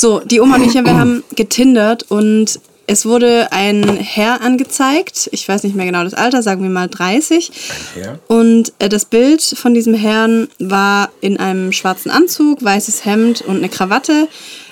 [0.00, 5.28] So, die Oma und ich, wir haben getindert und es wurde ein Herr angezeigt.
[5.32, 7.50] Ich weiß nicht mehr genau das Alter, sagen wir mal 30.
[7.96, 8.18] Ein Herr?
[8.28, 13.56] Und äh, das Bild von diesem Herrn war in einem schwarzen Anzug, weißes Hemd und
[13.56, 14.28] eine Krawatte,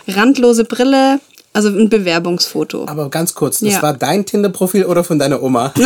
[0.06, 1.18] randlose Brille,
[1.52, 2.84] also ein Bewerbungsfoto.
[2.86, 3.82] Aber ganz kurz, das Ja.
[3.82, 5.74] war dein Tinder-Profil oder von deiner Oma?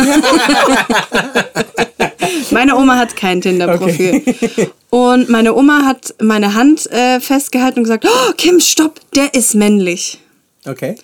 [2.51, 4.23] Meine Oma hat kein Tinder-Profil.
[4.89, 9.55] Und meine Oma hat meine Hand äh, festgehalten und gesagt, oh, Kim, stopp, der ist
[9.55, 10.19] männlich.
[10.67, 10.95] Okay.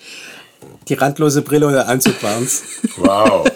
[0.88, 2.62] Die randlose Brille und der Anzug waren's.
[2.96, 3.46] Wow.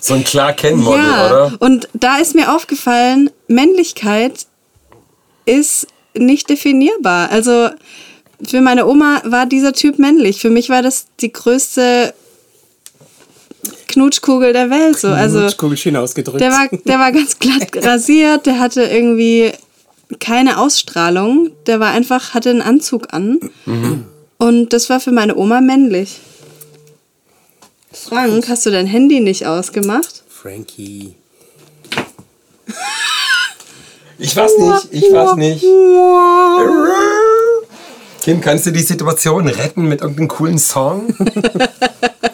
[0.00, 1.56] So ein klar Kennmodel, ja, oder?
[1.60, 4.46] und da ist mir aufgefallen, Männlichkeit
[5.46, 7.30] ist nicht definierbar.
[7.30, 7.70] Also
[8.46, 10.40] für meine Oma war dieser Typ männlich.
[10.40, 12.12] Für mich war das die größte
[13.88, 14.98] Knutschkugel der Welt.
[14.98, 15.08] So.
[15.08, 16.40] Also Kugel schön ausgedrückt.
[16.40, 19.52] der war, der war ganz glatt rasiert, der hatte irgendwie
[20.20, 21.50] keine Ausstrahlung.
[21.66, 23.38] Der war einfach, hatte einen Anzug an.
[24.38, 26.20] Und das war für meine Oma männlich.
[27.92, 30.24] Frank, hast du dein Handy nicht ausgemacht?
[30.28, 31.14] Frankie.
[34.18, 35.64] Ich weiß nicht, ich weiß nicht.
[38.22, 41.14] Kim, kannst du die Situation retten mit irgendeinem coolen Song?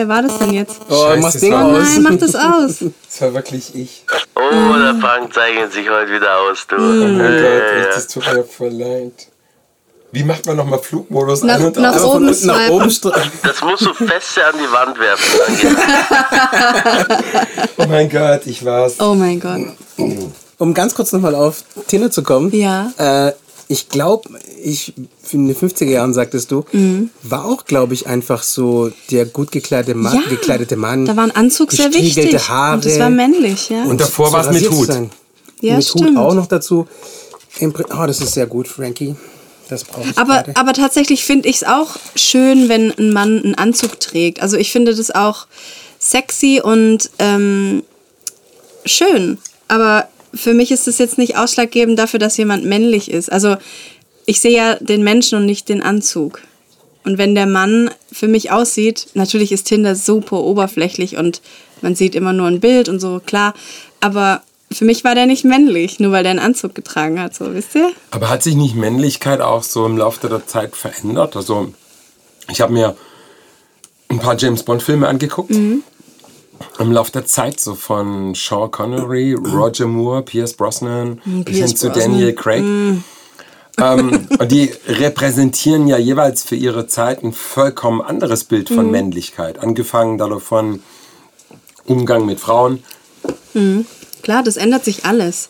[0.00, 0.80] Wer war das denn jetzt?
[0.88, 1.76] Oh, Scheiße, mach's es Ding aus.
[1.76, 2.76] Nein, mach das aus.
[3.10, 4.04] Das war wirklich ich.
[4.34, 6.76] Oh, der Frank zeichnet sich heute wieder aus, du.
[6.76, 7.84] Oh mein Gott, ja.
[7.92, 9.28] das tut mir voll leid.
[10.12, 12.88] Wie macht man nochmal Flugmodus Nach- an und nach oben unten nach oben
[13.42, 15.40] Das musst du feste an die Wand werfen.
[17.76, 18.94] Oh mein Gott, ich war's.
[19.00, 19.74] Oh mein Gott.
[20.56, 22.50] Um ganz kurz nochmal auf Tinder zu kommen.
[22.54, 22.90] Ja.
[22.96, 23.32] Äh,
[23.70, 24.28] ich glaube,
[24.64, 24.94] ich
[25.30, 26.64] in den 50er Jahren, sagtest du,
[27.22, 31.06] war auch, glaube ich, einfach so der gut gekleidete, Ma Ja, gekleidete Mann.
[31.06, 32.48] Da war ein Anzug sehr wichtig.
[32.48, 32.74] Haare.
[32.74, 33.84] Und das war männlich, ja.
[33.84, 34.88] Und davor so war's mit Hut.
[34.88, 35.10] sein.
[35.60, 36.10] Ja, mit stimmt.
[36.10, 36.88] Hut auch noch dazu.
[37.60, 39.14] Oh, das ist sehr gut, Frankie.
[39.68, 40.56] Das brauche ich aber, gerade.
[40.56, 44.42] aber tatsächlich finde ich es auch schön, wenn ein Mann einen Anzug trägt.
[44.42, 45.46] Also ich finde das auch
[46.00, 47.84] sexy und ähm,
[48.84, 49.38] schön.
[49.68, 53.30] Aber für mich ist das jetzt nicht ausschlaggebend dafür, dass jemand männlich ist.
[53.30, 53.56] Also
[54.26, 56.42] ich sehe ja den Menschen und nicht den Anzug.
[57.04, 61.40] Und wenn der Mann für mich aussieht, natürlich ist Tinder super oberflächlich und
[61.80, 63.54] man sieht immer nur ein Bild und so, klar.
[64.00, 67.54] Aber für mich war der nicht männlich, nur weil der einen Anzug getragen hat, so,
[67.54, 67.90] wisst ihr?
[68.10, 71.36] Aber hat sich nicht Männlichkeit auch so im Laufe der Zeit verändert?
[71.36, 71.72] Also,
[72.50, 72.96] ich habe mir
[74.08, 75.50] ein paar James Bond-Filme angeguckt.
[75.50, 75.82] Mhm.
[76.78, 81.90] Im Laufe der Zeit, so von Sean Connery, Roger Moore, Pierce Brosnan, bis hin zu.
[81.90, 82.62] Daniel Craig.
[82.62, 88.90] ähm, und die repräsentieren ja jeweils für ihre Zeit ein vollkommen anderes Bild von Mhm.
[88.92, 89.58] Männlichkeit.
[89.58, 90.82] Angefangen davon
[91.86, 92.82] Umgang mit Frauen.
[94.22, 95.48] Klar, das ändert sich alles.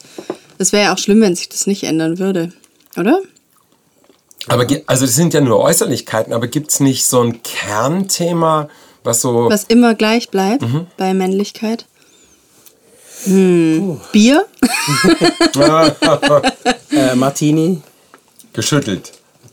[0.59, 2.53] Es wäre ja auch schlimm, wenn sich das nicht ändern würde,
[2.97, 3.21] oder?
[4.49, 8.69] Aber also das sind ja nur Äußerlichkeiten, aber gibt es nicht so ein Kernthema,
[9.05, 9.49] was so.
[9.51, 10.65] Was immer gleich bleibt
[10.97, 11.87] bei Männlichkeit.
[13.25, 14.01] Hm.
[14.13, 14.47] Bier?
[16.93, 17.81] Äh, Martini,
[18.53, 19.13] geschüttelt?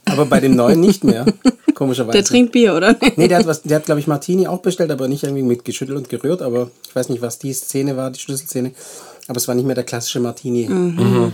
[0.09, 1.25] aber bei dem neuen nicht mehr.
[1.74, 2.18] Komischerweise.
[2.18, 2.96] Der trinkt Bier, oder?
[3.16, 5.66] Nee, der hat, was, der hat glaube ich, Martini auch bestellt, aber nicht irgendwie mit
[5.66, 6.41] geschüttelt und gerührt.
[6.41, 8.72] Aber ich weiß nicht, was die Szene war, die Schlüsselszene.
[9.28, 10.68] Aber es war nicht mehr der klassische Martini.
[10.68, 11.34] Mhm.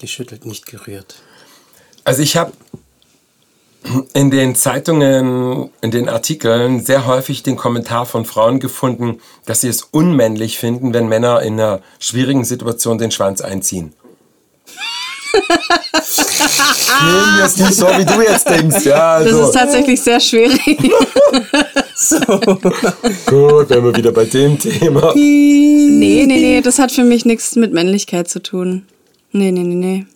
[0.00, 1.16] Geschüttelt, nicht gerührt.
[2.04, 2.52] Also ich habe
[4.14, 9.68] in den Zeitungen, in den Artikeln sehr häufig den Kommentar von Frauen gefunden, dass sie
[9.68, 13.92] es unmännlich finden, wenn Männer in einer schwierigen Situation den Schwanz einziehen.
[17.04, 18.84] Nehmen wir es nicht so, wie du jetzt denkst.
[18.84, 19.44] Ja, Das also.
[19.46, 20.60] ist tatsächlich sehr schwierig.
[23.26, 25.12] Gut, wären wir wieder bei dem Thema.
[25.14, 28.86] nee, nee, nee, das hat für mich nichts mit Männlichkeit zu tun.
[29.32, 30.06] Nee, nee, nee, nee.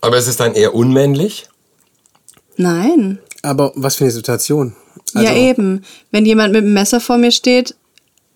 [0.00, 1.48] Aber es ist dann eher unmännlich?
[2.56, 3.18] Nein.
[3.42, 4.74] Aber was für eine Situation.
[5.14, 5.84] Also, ja, eben.
[6.10, 7.74] Wenn jemand mit einem Messer vor mir steht,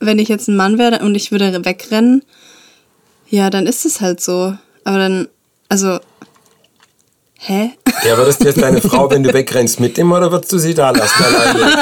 [0.00, 2.22] wenn ich jetzt ein Mann wäre und ich würde wegrennen,
[3.28, 4.56] ja, dann ist es halt so.
[4.84, 5.28] Aber dann,
[5.68, 5.98] also,
[7.38, 7.70] hä?
[8.06, 10.90] Ja, würdest du jetzt deine Frau, wenn du wegrennst, mitnehmen oder würdest du sie da
[10.90, 11.72] lassen alleine?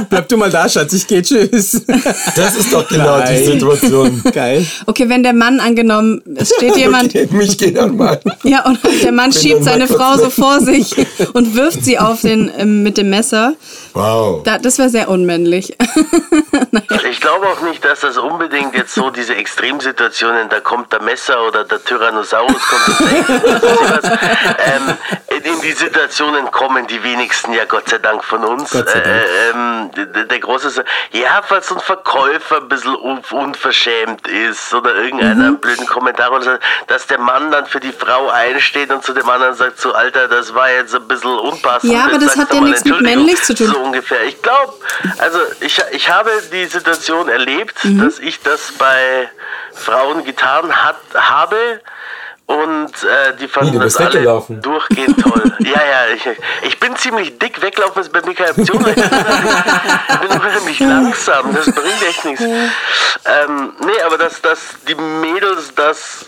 [0.10, 1.82] Bleib du mal da, Schatz, ich geh, tschüss.
[2.36, 3.44] Das ist doch genau die Nein.
[3.44, 4.22] Situation.
[4.32, 4.66] Geil.
[4.86, 8.20] Okay, wenn der Mann angenommen, es steht jemand, Okay, mich geht dann mal.
[8.42, 10.94] ja, und der Mann Bin schiebt seine Frau so vor sich
[11.32, 13.54] und wirft sie auf den, ähm, mit dem Messer.
[13.94, 14.42] Wow.
[14.44, 15.76] Da, das wäre sehr unmännlich.
[17.10, 21.46] Ich glaube auch nicht, dass das unbedingt jetzt so diese Extremsituationen, da kommt der Messer
[21.46, 24.10] oder der Tyrannosaurus kommt und.
[24.58, 24.96] Ähm,
[25.44, 28.70] in die Situation entkommen die wenigsten ja Gott sei Dank von uns.
[28.70, 29.14] Gott sei Dank.
[29.16, 30.82] Äh, ähm, der, der große ist,
[31.12, 35.58] ja, falls so ein Verkäufer ein bisschen un unverschämt ist oder irgendeiner Mhm.
[35.58, 36.50] blöden Kommentar oder so,
[36.86, 40.28] dass der Mann dann für die Frau einsteht und zu dem anderen sagt, so Alter,
[40.28, 41.92] das war jetzt ein bisschen unpassend.
[41.92, 43.66] Ja, aber das hat ja nichts mit männlich zu tun.
[43.68, 44.24] So ungefähr.
[44.24, 44.72] Ich glaube,
[45.18, 48.04] also ich, ich habe die Situation erlebt, Mhm.
[48.04, 49.28] dass ich das bei
[49.74, 51.80] Frauen getan hat, habe.
[52.46, 54.60] Und äh, die fanden du das alle weggelaufen?
[54.60, 55.50] durchgehend toll.
[55.60, 56.28] ja, ja, ich,
[56.66, 57.62] ich bin ziemlich dick.
[57.62, 58.84] Weglaufen ist bei mir keine Option.
[58.84, 59.10] weil Ich bin
[60.10, 61.54] ich bin unheimlich langsam.
[61.54, 62.42] Das bringt echt nichts.
[62.42, 66.26] Ähm, nee, aber dass, dass die Mädels das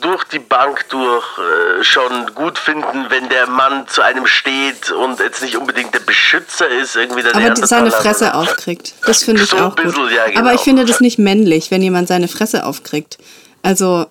[0.00, 5.18] durch die Bank durch äh, schon gut finden, wenn der Mann zu einem steht und
[5.20, 8.94] jetzt nicht unbedingt der Beschützer ist, irgendwie der Aber seine Fresse aufkriegt.
[9.06, 9.84] Das finde ich So auch gut.
[9.84, 10.40] bisschen, ja, genau.
[10.40, 13.18] Aber ich finde das nicht männlich, wenn jemand seine Fresse aufkriegt.
[13.62, 14.06] Also,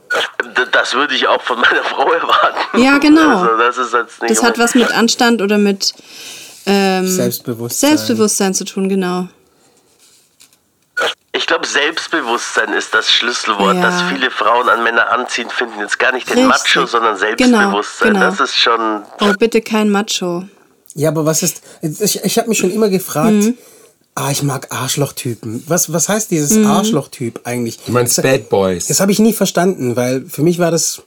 [0.72, 2.82] Das würde ich auch von meiner Frau erwarten.
[2.82, 3.42] Ja, genau.
[3.44, 5.94] Also das ist jetzt nicht das hat was mit Anstand oder mit
[6.66, 7.90] ähm, Selbstbewusstsein.
[7.92, 9.28] Selbstbewusstsein zu tun, genau.
[11.34, 13.82] Ich glaube, Selbstbewusstsein ist das Schlüsselwort, Ja.
[13.82, 15.80] das viele Frauen an Männer anziehen finden.
[15.80, 16.76] Jetzt gar nicht den Richtig.
[16.76, 18.14] Macho, sondern Genau, Selbstbewusstsein.
[18.14, 18.26] genau.
[18.26, 19.04] Das ist schon.
[19.22, 20.46] Oh, bitte kein Macho.
[20.96, 21.62] Ja, aber was ist.
[21.82, 23.32] Ich, ich habe mich schon immer gefragt.
[23.34, 23.58] Mhm.
[24.16, 25.64] Ah, ich mag Arschlochtypen.
[25.68, 26.66] Was, was heißt dieses Mhm.
[26.66, 27.78] Arschlochtyp eigentlich?
[27.86, 28.88] Du meinst Bad Boys.
[28.88, 31.04] Das habe ich nie verstanden, weil für mich war das.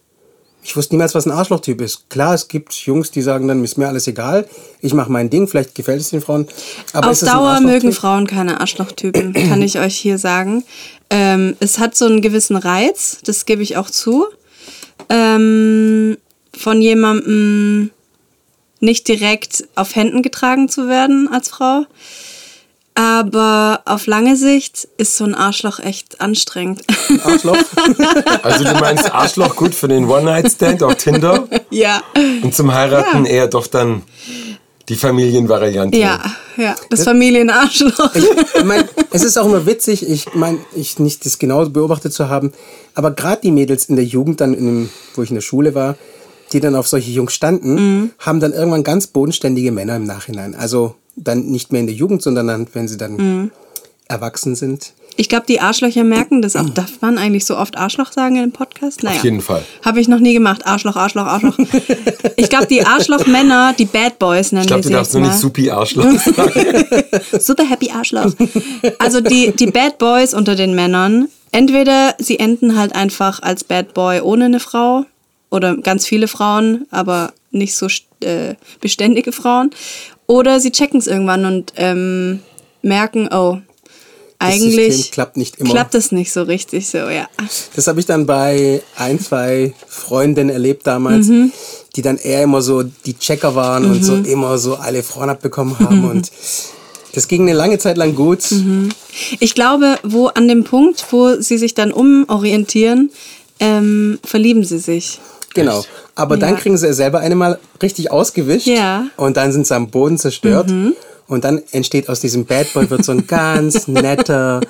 [0.62, 2.10] Ich wusste niemals, was ein Arschlochtyp ist.
[2.10, 4.46] Klar, es gibt Jungs, die sagen dann, ist mir alles egal.
[4.80, 6.46] Ich mache mein Ding, vielleicht gefällt es den Frauen.
[6.92, 10.64] Aber Auf Dauer mögen Frauen keine Arschlochtypen, kann ich euch hier sagen.
[11.08, 14.26] Ähm, es hat so einen gewissen Reiz, das gebe ich auch zu.
[15.08, 16.18] Ähm,
[16.56, 17.90] von jemandem
[18.80, 21.86] nicht direkt auf Händen getragen zu werden als Frau.
[23.00, 26.82] Aber auf lange Sicht ist so ein Arschloch echt anstrengend.
[27.24, 27.56] Arschloch.
[28.42, 32.02] Also du meinst Arschloch gut für den One-Night-Stand auf Tinder ja.
[32.42, 33.30] und zum Heiraten Ja.
[33.32, 34.02] eher doch dann
[34.90, 35.96] die Familienvariante.
[35.96, 36.20] Ja,
[36.58, 36.74] ja.
[36.90, 38.14] Das Familienarschloch.
[38.14, 42.28] ich mein, es ist auch immer witzig, ich meine, ich nicht das genau beobachtet zu
[42.28, 42.52] haben,
[42.94, 45.74] aber gerade die Mädels in der Jugend, dann in dem, wo ich in der Schule
[45.74, 45.96] war,
[46.52, 48.10] die dann auf solche Jungs standen, Mhm.
[48.18, 50.54] haben dann irgendwann ganz bodenständige Männer im Nachhinein.
[50.54, 53.50] Also dann nicht mehr in der Jugend, sondern dann, wenn sie dann Mhm.
[54.08, 54.92] erwachsen sind.
[55.16, 56.68] Ich glaube, die Arschlöcher merken das auch.
[56.70, 59.02] Darf man eigentlich so oft Arschloch sagen in einem Podcast?
[59.02, 59.16] Naja.
[59.18, 59.62] Auf jeden Fall.
[59.84, 60.64] Habe ich noch nie gemacht.
[60.66, 61.58] Arschloch, Arschloch, Arschloch.
[62.36, 65.14] ich glaube, die Arschlochmänner, die Bad Boys nennen Ich glaube, wir du sie darfst jetzt
[65.14, 65.28] nur mal.
[65.28, 66.84] nicht Supi Arschloch sagen.
[67.38, 68.32] Super happy Arschloch.
[68.98, 73.92] Also die, die Bad Boys unter den Männern, entweder sie enden halt einfach als Bad
[73.94, 75.04] Boy ohne eine Frau
[75.50, 77.86] oder ganz viele Frauen, aber nicht so
[78.22, 79.70] äh, beständige Frauen.
[80.26, 82.40] Oder sie checken es irgendwann und ähm,
[82.82, 83.58] merken, oh,
[84.38, 85.70] eigentlich klappt nicht immer.
[85.70, 87.28] klappt das nicht so richtig so, ja.
[87.76, 91.52] Das habe ich dann bei ein, zwei Freundinnen erlebt damals, Mhm.
[91.94, 95.78] die dann eher immer so die Checker waren und so immer so alle Frauen abbekommen
[95.78, 96.08] haben.
[96.08, 96.30] Und
[97.14, 98.44] das ging eine lange Zeit lang gut.
[99.40, 103.10] Ich glaube, wo an dem Punkt, wo sie sich dann umorientieren,
[103.58, 105.18] ähm, verlieben sie sich.
[105.54, 105.84] Genau.
[106.14, 106.60] Aber dann Ja.
[106.60, 108.66] kriegen sie selber eine mal richtig ausgewischt.
[108.66, 109.06] Ja.
[109.16, 110.70] Und dann sind sie am Boden zerstört.
[111.28, 114.60] Und dann entsteht aus diesem Bad Boy wird so ein ganz netter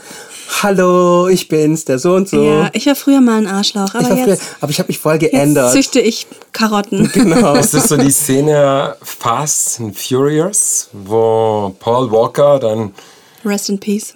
[0.62, 2.42] Hallo, ich bin's, der so und so.
[2.42, 4.98] Ja, ich war früher mal ein Arschloch, ich aber früher, jetzt, aber ich habe mich
[4.98, 5.72] voll jetzt geändert.
[5.72, 7.08] züchte ich Karotten.
[7.14, 7.54] Genau.
[7.54, 12.92] Ist das so die Szene Fast and Furious, wo Paul Walker dann,
[13.44, 14.14] Rest in Peace.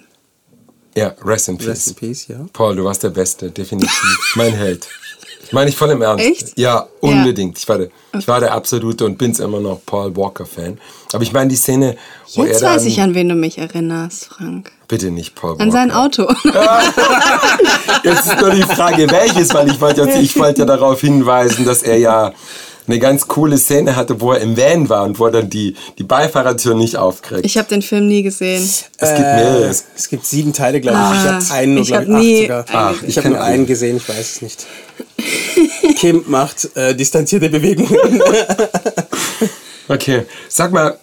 [0.95, 1.67] ja, Rest in Peace.
[1.69, 2.35] Rest in Peace, ja.
[2.51, 3.89] Paul, du warst der Beste, definitiv.
[4.35, 4.85] mein Held.
[5.51, 6.25] Meine ich voll im Ernst.
[6.25, 6.57] Echt?
[6.59, 7.57] Ja, unbedingt.
[7.57, 10.77] Ich, war der, ich war der absolute und bin's immer noch Paul Walker-Fan.
[11.13, 11.95] Aber ich meine die Szene,
[12.33, 12.75] wo Jetzt er dann...
[12.77, 14.71] weiß ich, an wen du mich erinnerst, Frank.
[14.87, 15.71] Bitte nicht Paul An Walker.
[15.71, 16.23] sein Auto.
[18.03, 21.65] Jetzt ist nur die Frage, welches, weil ich wollte, ja- ich wollte ja darauf hinweisen,
[21.65, 22.33] dass er ja
[22.87, 25.75] eine ganz coole Szene hatte, wo er im Van war und wo er dann die,
[25.97, 27.45] die Beifahrertür nicht aufkriegt.
[27.45, 28.61] Ich habe den Film nie gesehen.
[28.63, 29.65] es gibt mehrere.
[29.67, 31.03] Äh, es gibt sieben Teile, glaube ich.
[31.03, 32.69] Ah, ich habe einen, nur, ich glaub ich, acht sogar.
[32.69, 33.09] einen Ach, gesehen.
[33.09, 34.65] Ich habe nur einen gesehen, ich weiß es nicht.
[35.97, 38.21] Kim macht äh, distanzierte Bewegungen.
[39.87, 40.97] Okay, sag mal,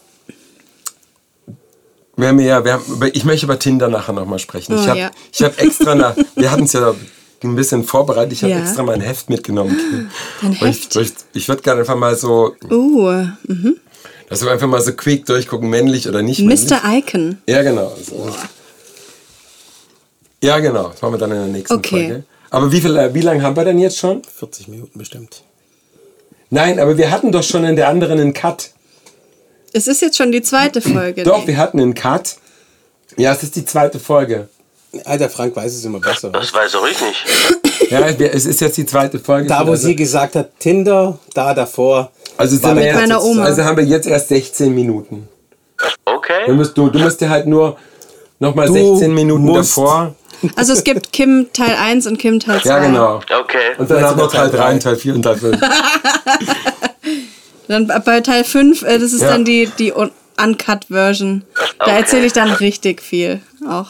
[2.17, 4.75] wir haben ja, wir haben, ich möchte über Tinder nachher nochmal sprechen.
[4.75, 5.11] ich Oh, habe ja.
[5.33, 6.93] ich hab extra, nach, wir hatten es ja
[7.45, 8.61] ein bisschen vorbereitet, ich habe Ja.
[8.61, 9.77] extra mein Heft mitgenommen.
[10.41, 10.97] Dein Und Heft?
[10.97, 13.77] Ich, ich, ich würde gerne einfach mal so, Uh, mhm.
[14.29, 16.71] dass wir einfach mal so quick durchgucken, männlich oder nicht männlich.
[16.71, 16.81] Mr.
[16.97, 17.39] Icon.
[17.49, 17.97] Ja, genau.
[18.05, 18.31] So.
[20.43, 20.89] Ja, genau.
[20.89, 22.07] Das machen wir dann in der nächsten Okay.
[22.09, 22.25] Folge.
[22.51, 24.23] Aber wie, viel, wie lange haben wir denn jetzt schon?
[24.25, 25.43] 40 Minuten bestimmt.
[26.51, 28.71] Nein, aber wir hatten doch schon in der anderen einen Cut.
[29.73, 31.23] Es ist jetzt schon die zweite Folge.
[31.23, 31.47] Doch, nee.
[31.49, 32.37] wir hatten einen Cut.
[33.17, 34.49] Ja, es ist die zweite Folge.
[35.05, 36.31] Alter, Frank weiß es immer besser.
[36.31, 37.91] Das weiß auch ich nicht.
[37.91, 39.49] Ja, es ist jetzt die zweite Folge.
[39.49, 42.11] Da, wo Also- sie gesagt hat, Tinder, da davor.
[42.37, 43.45] Also, sind wir jetzt, meiner Oma.
[43.45, 45.29] also haben wir jetzt erst 16 Minuten.
[45.79, 46.53] Du Okay.
[46.53, 47.77] musst, du, du musst dir halt nur
[48.39, 50.15] nochmal Du 16 Minuten musst- davor.
[50.57, 52.69] Also es gibt Kim Teil 1 und Kim Teil 2.
[52.69, 53.17] Ja, genau.
[53.17, 53.59] Okay.
[53.79, 54.73] Und dann haben wir Teil Teil 3 drei.
[54.73, 55.59] und Teil 4 und Teil 5.
[57.69, 59.29] Dann bei Teil 5, äh, das ist Ja.
[59.31, 60.11] dann die, die Un-
[60.43, 61.45] Uncut-Version.
[61.79, 61.97] Da Okay.
[61.97, 63.87] erzähle ich dann richtig viel auch.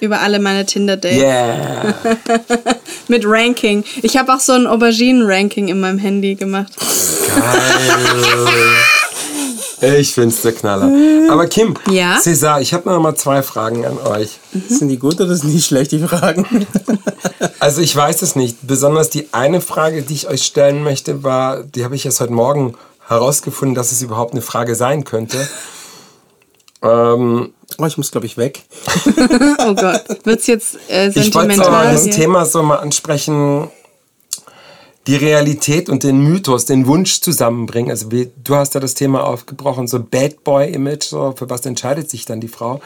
[0.00, 1.18] Über alle meine Tinder-Dates.
[1.18, 1.94] Yeah.
[3.08, 3.84] Mit Ranking.
[4.02, 6.72] Ich habe auch so ein Auberginen-Ranking in meinem Handy gemacht.
[9.80, 10.00] Geil.
[10.00, 10.90] Ich find's der Knaller.
[11.30, 12.18] Aber Kim, Ja?
[12.18, 14.38] César, ich habe noch mal zwei Fragen an euch.
[14.68, 16.66] Sind die gut oder sind die schlecht, die Fragen?
[17.60, 18.56] Also ich weiß es nicht.
[18.62, 22.32] Besonders die eine Frage, die ich euch stellen möchte, war, die habe ich erst heute
[22.32, 22.74] Morgen
[23.08, 25.36] herausgefunden, dass es überhaupt eine Frage sein könnte.
[26.82, 28.64] Ähm, Oh, ich muss, glaube ich, weg.
[29.60, 30.04] Oh Gott.
[30.24, 31.92] Wird's jetzt äh, ich wollte sentimental?
[31.92, 32.04] das?
[32.04, 33.68] Thema so mal ansprechen,
[35.06, 37.90] die Realität und den Mythos, den Wunsch zusammenbringen.
[37.90, 41.64] Also wie, du hast ja das Thema aufgebrochen, so Bad Boy Image, so, für was
[41.66, 42.80] entscheidet sich dann die Frau?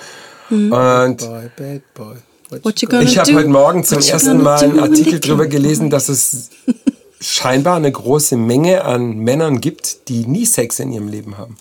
[0.51, 0.71] Und
[1.19, 2.17] Boy, bad boy.
[2.63, 6.11] What you gonna ich habe heute Morgen zum ersten Mal einen Artikel darüber gelesen, dass
[6.11, 6.51] es
[7.21, 11.57] scheinbar eine große Menge an Männern gibt, die nie Sex in ihrem Leben haben.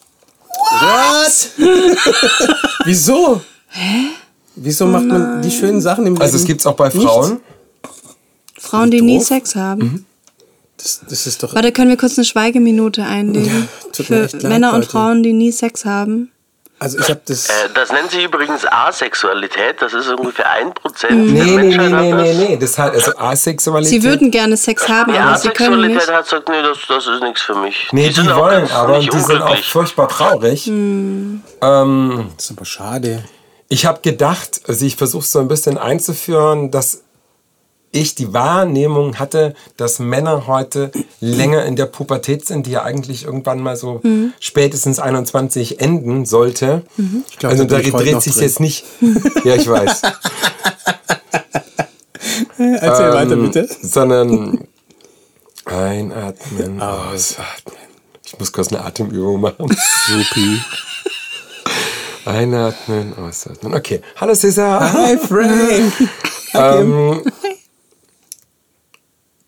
[0.69, 1.51] What?
[2.85, 3.41] Wieso?
[3.67, 4.07] Hä?
[4.55, 6.21] Wieso macht man die schönen Sachen im Leben?
[6.21, 7.01] Also es gibt es auch bei nicht?
[7.01, 7.39] Frauen.
[8.59, 9.19] Frauen, die nie.
[9.19, 10.05] Sex haben.
[10.77, 11.53] Das, das ist doch.
[11.55, 13.47] Warte, können wir kurz eine Schweigeminute einlegen?
[13.47, 14.89] Ja, tut mir für echt leid, Männer und Leute.
[14.91, 16.31] Frauen, die nie Sex haben.
[16.83, 17.47] Also ich habe das.
[17.47, 19.79] Äh, das nennt sich übrigens Asexualität.
[19.83, 20.73] Das ist ungefähr 1%
[21.03, 21.91] der Nee, nee, nee, Menschheit.
[21.93, 22.21] hat nee, das.
[22.37, 22.57] nee, nee.
[22.57, 24.01] Das heißt also Asexualität.
[24.01, 26.11] Sie würden gerne Sex haben, Die aber sie können Asexualität nicht.
[26.17, 27.87] hat gesagt, nee, das, das ist nichts für mich.
[27.91, 30.65] Nee, die, sind auch wollen, aber nicht die sind auch furchtbar traurig.
[30.67, 33.23] Ähm, Das ist aber schade.
[33.69, 37.03] ich habe gedacht, also ich versuche so ein bisschen einzuführen, dass
[37.91, 43.25] ich die Wahrnehmung hatte, dass Männer heute länger in der Pubertät sind, die ja eigentlich
[43.25, 44.33] irgendwann mal so Mhm.
[44.39, 46.83] spätestens 21 enden sollte.
[47.29, 48.85] Ich glaub, also da dreht sich jetzt nicht.
[49.43, 50.01] Ja, ich weiß.
[52.57, 53.67] Erzähl Ähm, weiter, bitte.
[53.81, 54.59] Sondern
[55.65, 57.75] einatmen, ausatmen.
[58.25, 59.67] Ich muss kurz eine Atemübung machen.
[60.07, 60.61] Supi.
[62.25, 63.73] Einatmen, ausatmen.
[63.73, 64.01] Okay.
[64.19, 64.93] Hallo Cesar.
[64.93, 65.93] Hi, Frank.
[66.53, 67.21] Ähm,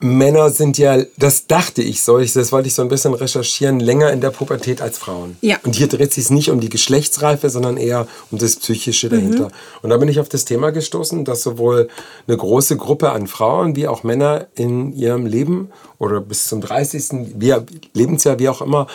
[0.03, 3.79] Männer sind ja, das dachte ich so, ich, das wollte ich so ein bisschen recherchieren,
[3.79, 5.37] länger in der Pubertät als Frauen.
[5.39, 5.57] Ja.
[5.63, 9.49] Und hier dreht sich es nicht um die Geschlechtsreife, sondern eher um das Psychische dahinter.
[9.81, 11.87] Und da bin ich auf das Thema gestoßen, dass sowohl
[12.27, 15.69] eine große Gruppe an Frauen wie auch Männer in ihrem Leben
[15.99, 17.35] oder bis zum 30.
[17.37, 17.55] Wie,
[17.93, 18.87] Lebensjahr, wie auch immer,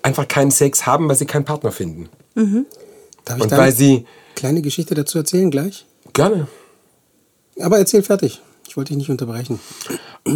[0.00, 2.08] einfach keinen Sex haben, weil sie keinen Partner finden.
[2.34, 5.84] Darf ich Und da weil eine sie, kleine Geschichte dazu erzählen gleich?
[6.14, 6.48] gerne,
[7.60, 8.40] Aber erzähl fertig.
[8.68, 9.58] Ich wollte dich nicht unterbrechen.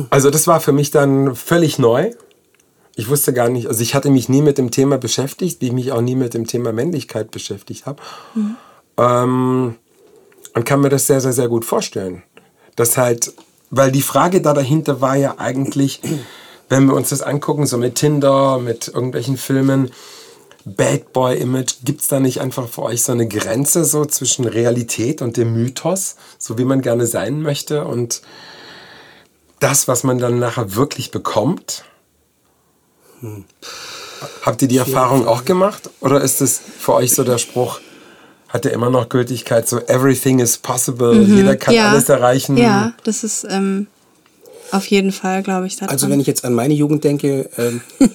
[0.08, 2.12] Also das war für mich dann völlig neu.
[2.96, 5.72] Ich wusste gar nicht, also ich hatte mich nie mit dem Thema beschäftigt, wie ich
[5.72, 8.02] mich auch nie mit dem Thema Männlichkeit beschäftigt habe.
[8.96, 9.76] Ähm,
[10.54, 12.22] und kann mir das sehr, sehr, sehr gut vorstellen.
[12.74, 13.34] Das halt,
[13.70, 16.00] weil die Frage da dahinter war ja eigentlich,
[16.70, 19.90] wenn wir uns das angucken, so mit Tinder, mit irgendwelchen Filmen,
[20.64, 24.44] Bad Boy Image, gibt es da nicht einfach für euch so eine Grenze so zwischen
[24.44, 28.22] Realität und dem Mythos, so wie man gerne sein möchte und
[29.60, 31.84] das, was man dann nachher wirklich bekommt?
[34.42, 35.90] Habt ihr die Erfahrung auch gemacht?
[36.00, 37.80] Oder ist es für euch so der Spruch,
[38.48, 42.56] hat der immer noch Gültigkeit, so everything is possible, jeder kann alles erreichen?
[42.56, 43.86] Ja, das ist ähm,
[44.72, 47.82] auf jeden Fall, glaube ich, Also wenn ich jetzt an meine Jugend denke, ähm,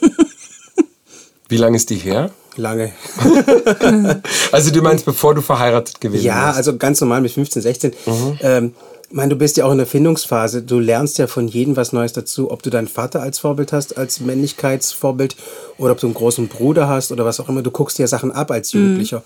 [1.49, 2.31] Wie lange ist die her?
[2.57, 2.91] lange.
[4.51, 6.57] Also du meinst, bevor du verheiratet gewesen Ja, bist?
[6.57, 7.93] also ganz normal mit 15, 16.
[8.41, 8.73] Ähm,
[9.09, 10.63] ich meine, du bist ja auch in der Findungsphase.
[10.63, 12.51] Du lernst ja von jedem was Neues dazu.
[12.51, 15.35] Ob du deinen Vater als Vorbild hast, als Männlichkeitsvorbild,
[15.77, 17.61] oder ob du einen großen Bruder hast oder was auch immer.
[17.61, 19.21] Du guckst dir Sachen ab als Jugendlicher.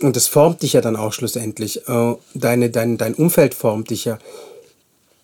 [0.00, 1.86] Und das formt dich ja dann auch schlussendlich.
[1.88, 4.18] Äh, Deine, dein, dein Umfeld formt dich ja.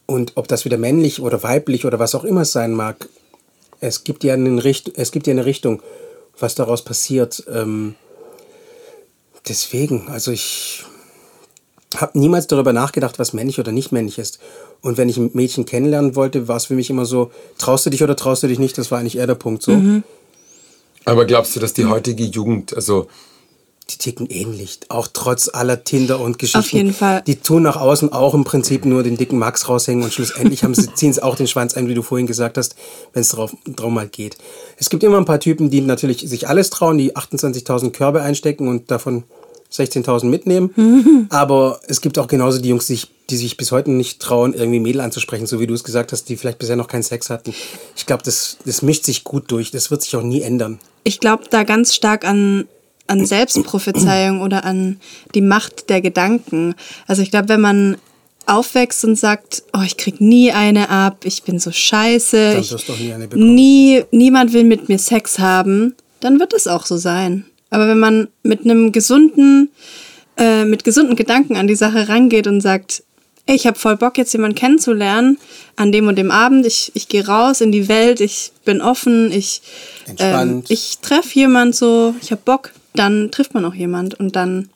[0.07, 3.09] Und ob das wieder männlich oder weiblich oder was auch immer es sein mag,
[3.81, 5.83] es gibt ja, einen Richt es gibt ja eine Richtung,
[6.39, 7.45] was daraus passiert.
[7.53, 7.95] Ähm,
[9.49, 10.85] deswegen, also ich
[11.97, 14.41] habe niemals darüber nachgedacht, was männlich oder nicht männlich ist.
[14.81, 17.91] Und wenn ich ein Mädchen kennenlernen wollte, war es für mich immer so, traust du
[17.91, 18.77] dich oder traust du dich nicht?
[18.77, 19.73] Das war eigentlich eher der Punkt so.
[21.05, 23.09] Aber glaubst du, dass die heutige Jugend, also
[23.91, 26.59] Die ticken ähnlich, auch trotz aller Tinder und Geschichten.
[26.59, 27.23] Auf jeden Fall.
[27.27, 30.75] Die tun nach außen auch im Prinzip nur den dicken Max raushängen und schlussendlich haben
[30.75, 32.77] sie, ziehen sie auch den Schwanz ein, wie du vorhin gesagt hast,
[33.13, 34.39] wenn es drauf, drauf mal geht.
[34.79, 38.69] Es gibt immer ein paar Typen, die natürlich sich alles trauen, die 28.000 Körbe einstecken
[38.69, 39.25] und davon
[39.75, 41.27] 16.000 mitnehmen.
[41.31, 44.55] Aber es gibt auch genauso die Jungs, die sich, die sich bis heute nicht trauen,
[44.55, 47.31] irgendwie Mädel anzusprechen, so wie du es gesagt hast, die vielleicht bisher noch keinen Sex
[47.31, 47.53] hatten.
[47.97, 49.71] Ich glaube, das, das mischt sich gut durch.
[49.71, 50.79] Das wird sich auch nie ändern.
[51.03, 52.67] Ich glaube da ganz stark an,
[53.07, 54.99] an Selbstprophezeiung oder an
[55.35, 56.75] die Macht der Gedanken.
[57.07, 57.97] Also ich glaube, wenn man
[58.47, 62.75] aufwächst und sagt, oh, ich krieg nie eine ab, ich bin so scheiße, ich,
[63.35, 67.47] nie nie, niemand will mit mir Sex haben, dann wird es auch so sein.
[67.71, 69.71] Aber wenn man mit einem gesunden,
[70.37, 73.03] äh, mit gesunden Gedanken an die Sache rangeht und sagt,
[73.47, 75.39] ey, ich habe voll Bock, jetzt jemanden kennenzulernen,
[75.77, 79.31] an dem und dem Abend, ich, ich gehe raus in die Welt, ich bin offen,
[79.33, 79.63] ich,
[80.19, 84.71] ähm, ich treffe jemand so, ich habe Bock, dann trifft man auch jemand und dann,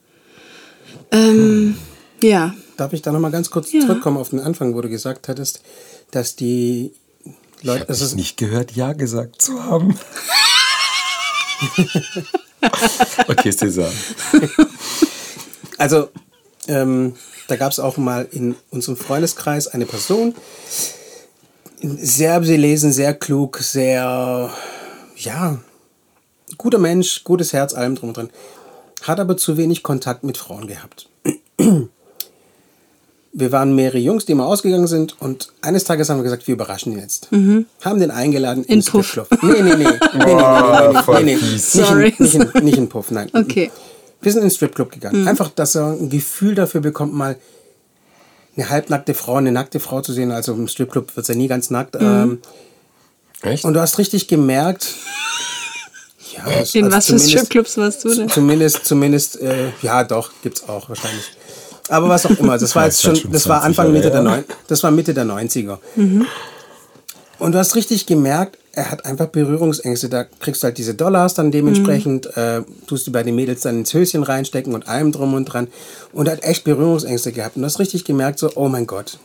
[1.12, 1.76] ähm,
[2.22, 3.80] ja, Darf ich da nochmal ganz kurz Ja.
[3.80, 5.62] zurückkommen auf den Anfang, wo du gesagt hattest,
[6.12, 6.92] dass die
[7.62, 7.82] Leute.
[7.88, 9.98] Es Das ist nicht gehört, Ja gesagt zu haben.
[13.28, 13.90] okay, Cesar.
[15.76, 16.08] Also,
[16.68, 17.14] ähm,
[17.48, 20.34] da gab es auch mal in unserem Freundeskreis eine Person,
[21.82, 24.52] sehr belesen, sehr klug, sehr,
[25.16, 25.58] ja,
[26.57, 28.31] guter Mensch, gutes Herz, allem drum und dran.
[29.02, 31.09] Hat aber zu wenig Kontakt mit Frauen gehabt.
[33.33, 36.55] Wir waren mehrere Jungs, die mal ausgegangen sind und eines Tages haben wir gesagt, wir
[36.55, 37.28] überraschen ihn jetzt.
[37.83, 39.07] Haben den eingeladen In ins Puff.
[39.07, 39.43] Stripclub.
[39.43, 39.76] Nee, nee, nee.
[39.76, 41.37] nee, nee, nee, nee, Boah, nee, voll nee, nee.
[41.37, 41.75] fies.
[41.75, 42.14] Nicht, Sorry.
[42.19, 43.28] in, nicht, in, nicht in Puff, nein.
[43.35, 43.71] okay.
[44.23, 45.28] Wir sind in den Stripclub gegangen.
[45.28, 47.37] Einfach, dass er ein Gefühl dafür bekommt, mal
[48.57, 50.33] eine halbnackte Frau, eine nackte Frau zu sehen.
[50.33, 51.97] Also im Stripclub wird es ja nie ganz nackt.
[52.00, 52.40] Ähm,
[53.43, 53.64] Echt?
[53.64, 54.95] und du hast richtig gemerkt,
[56.47, 58.28] ja, das- In also was für zumindest- Stripclubs warst du denn?
[58.28, 61.25] Zumindest, zumindest, äh, ja, doch, gibt's auch wahrscheinlich.
[61.88, 64.45] Aber was auch immer, das war jetzt schon, das war 20 Anfang Mitte der, neun,
[64.66, 65.78] das war Mitte der 90er.
[67.38, 70.09] Und du hast richtig gemerkt, er hat einfach Berührungsängste.
[70.09, 73.78] Da kriegst du halt diese Dollars dann dementsprechend, äh, tust du bei den Mädels dann
[73.80, 75.68] ins Höschen reinstecken und allem drum und dran.
[76.12, 77.57] Und er hat echt Berührungsängste gehabt.
[77.57, 79.18] Und du hast richtig gemerkt, so, oh mein Gott.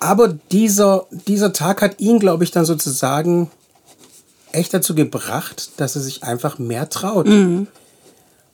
[0.00, 3.50] Aber dieser, dieser Tag hat ihn, glaube ich, dann sozusagen
[4.56, 7.28] echt dazu gebracht, dass er sich einfach mehr traut.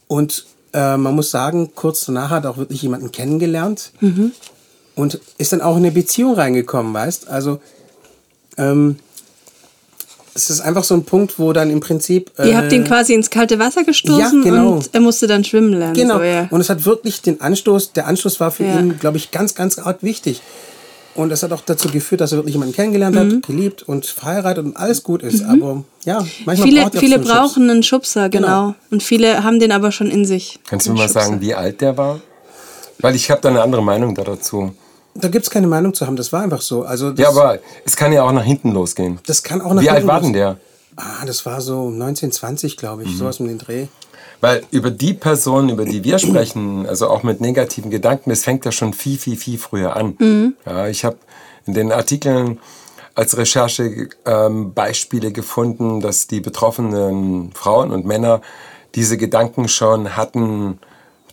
[0.09, 0.45] Und
[0.75, 3.93] äh, man muss sagen, kurz danach hat er auch wirklich jemanden kennengelernt
[4.95, 7.29] und ist dann auch in eine Beziehung reingekommen, weißt?
[7.29, 7.61] Also
[8.59, 8.97] ähm,
[10.35, 13.13] es ist einfach so ein Punkt, wo dann im Prinzip äh, Ihr habt ihn quasi
[13.15, 14.73] ins kalte Wasser gestoßen Ja, genau.
[14.73, 15.95] und er musste dann schwimmen lernen.
[15.95, 16.19] Genau.
[16.19, 16.49] So, ja.
[16.51, 18.79] Und es hat wirklich den Anstoß, der Anstoß war für Ja.
[18.81, 20.41] ihn, glaube ich, ganz, ganz arg wichtig.
[21.15, 23.37] Und es hat auch dazu geführt, dass er wirklich jemanden kennengelernt Mhm.
[23.37, 25.45] hat, geliebt und verheiratet und alles gut ist.
[25.45, 28.47] Aber ja, manchmal Viele, braucht viele so einen brauchen einen Schubser, genau.
[28.47, 28.75] Genau.
[28.91, 30.59] Und viele haben den aber schon in sich.
[30.67, 31.21] Kannst du mir mal Schubser.
[31.21, 32.21] sagen, wie alt der war?
[32.99, 34.73] Weil ich habe da eine andere Meinung da dazu.
[35.15, 36.85] Da gibt es keine Meinung zu haben, das war einfach so.
[36.85, 39.19] Also das, Ja, aber es kann ja auch nach hinten losgehen.
[39.27, 40.57] das kann auch nach Wie alt hinten war los- denn der?
[40.97, 43.11] Ah, das war so 1920, glaube Mhm.
[43.11, 43.87] ich, sowas um den Dreh.
[44.43, 48.65] Weil über die Person, über die wir sprechen, also auch mit negativen Gedanken, das fängt
[48.65, 50.17] ja schon viel, viel, viel früher an.
[50.67, 51.17] Ja, ich habe
[51.65, 52.59] in den Artikeln
[53.15, 58.41] als Recherche ähm, Beispiele gefunden, dass die betroffenen Frauen und Männer
[58.97, 60.79] diese Gedanken schon hatten mit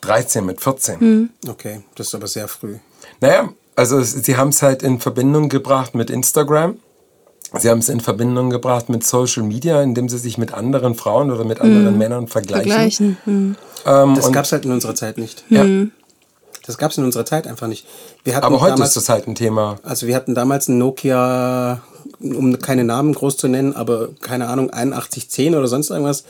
[0.02, 1.00] 13, mit 14.
[1.50, 2.76] Okay, das ist aber sehr früh.
[3.22, 6.78] Naja, also sie haben es halt in Verbindung gebracht mit Instagram.
[7.58, 11.32] Sie haben es in Verbindung gebracht mit Social Media, indem sie sich mit anderen Frauen
[11.32, 12.70] oder mit anderen Männern vergleichen.
[12.70, 13.18] Vergleichen.
[13.26, 13.56] Hm.
[13.86, 15.44] Ähm, Das gab es halt in unserer Zeit nicht.
[15.50, 15.66] Ja.
[16.66, 17.88] Das gab es in unserer Zeit einfach nicht.
[18.24, 19.78] Wir hatten Aber heute damals, ist das halt ein Thema.
[19.82, 21.82] Also wir hatten damals ein Nokia,
[22.20, 26.26] um keine Namen groß zu nennen, aber keine Ahnung, 8110 oder sonst irgendwas.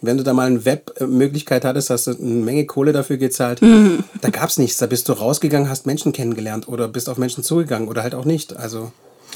[0.00, 3.60] Wenn du da mal eine Webmöglichkeit hattest, hast du eine Menge Kohle dafür gezahlt.
[3.62, 4.78] Da gab es nichts.
[4.78, 8.24] Da bist du rausgegangen, hast Menschen kennengelernt oder bist auf Menschen zugegangen oder halt auch
[8.24, 8.56] nicht.
[8.56, 8.90] Also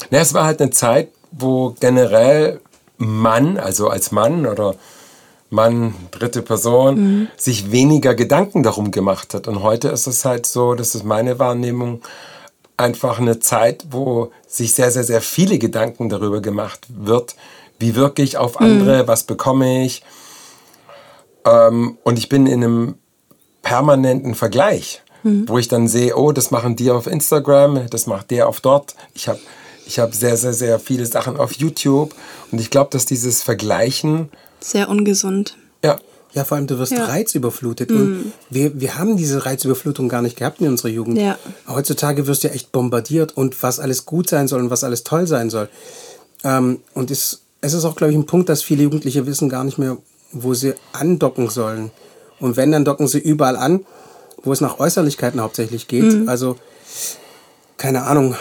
[0.09, 2.59] Ja, es war halt eine Zeit, wo generell
[2.97, 4.75] Mann, also als Mann oder
[5.49, 9.47] Mann, dritte Person, sich weniger Gedanken darum gemacht hat.
[9.47, 12.01] Und heute ist es halt so, das ist meine Wahrnehmung,
[12.77, 17.35] einfach eine Zeit, wo sich sehr, sehr, sehr viele Gedanken darüber gemacht wird,
[17.79, 20.03] wie wirke ich auf andere, was bekomme ich.
[21.45, 22.95] Ähm, und ich bin in einem
[23.61, 28.47] permanenten Vergleich, wo ich dann sehe, oh, das machen die auf Instagram, das macht der
[28.47, 28.95] auf dort.
[29.13, 29.39] Ich habe
[29.91, 32.15] ich hab sehr, sehr, sehr viele Sachen auf YouTube.
[32.51, 34.29] Und ich glaube, dass dieses Vergleichen,
[34.61, 35.57] Sehr ungesund.
[35.83, 35.99] ja,
[36.33, 37.05] ja, vor allem du wirst Ja.
[37.05, 37.91] reizüberflutet.
[37.91, 41.17] Und wir, wir haben diese Reizüberflutung gar nicht gehabt in unserer Jugend.
[41.17, 41.37] Ja.
[41.67, 45.03] Heutzutage wirst du ja echt bombardiert und was alles gut sein soll und was alles
[45.03, 45.67] toll sein soll.
[46.45, 49.65] Ähm, und es, es ist auch, glaube ich, ein Punkt, dass viele Jugendliche wissen gar
[49.65, 49.97] nicht mehr,
[50.31, 51.91] wo sie andocken sollen.
[52.39, 53.85] Und wenn, dann docken sie überall an,
[54.41, 56.29] wo es nach Äußerlichkeiten hauptsächlich geht.
[56.29, 56.55] Also,
[57.77, 58.35] keine Ahnung,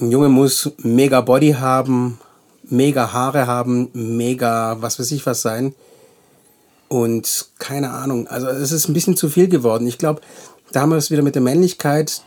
[0.00, 2.18] ein Junge muss mega Body haben,
[2.64, 5.74] mega Haare haben, mega was weiß ich was sein.
[6.88, 9.86] Und keine Ahnung, also es ist ein bisschen zu viel geworden.
[9.86, 10.20] Ich glaube,
[10.72, 12.22] da haben wir es wieder mit der Männlichkeit.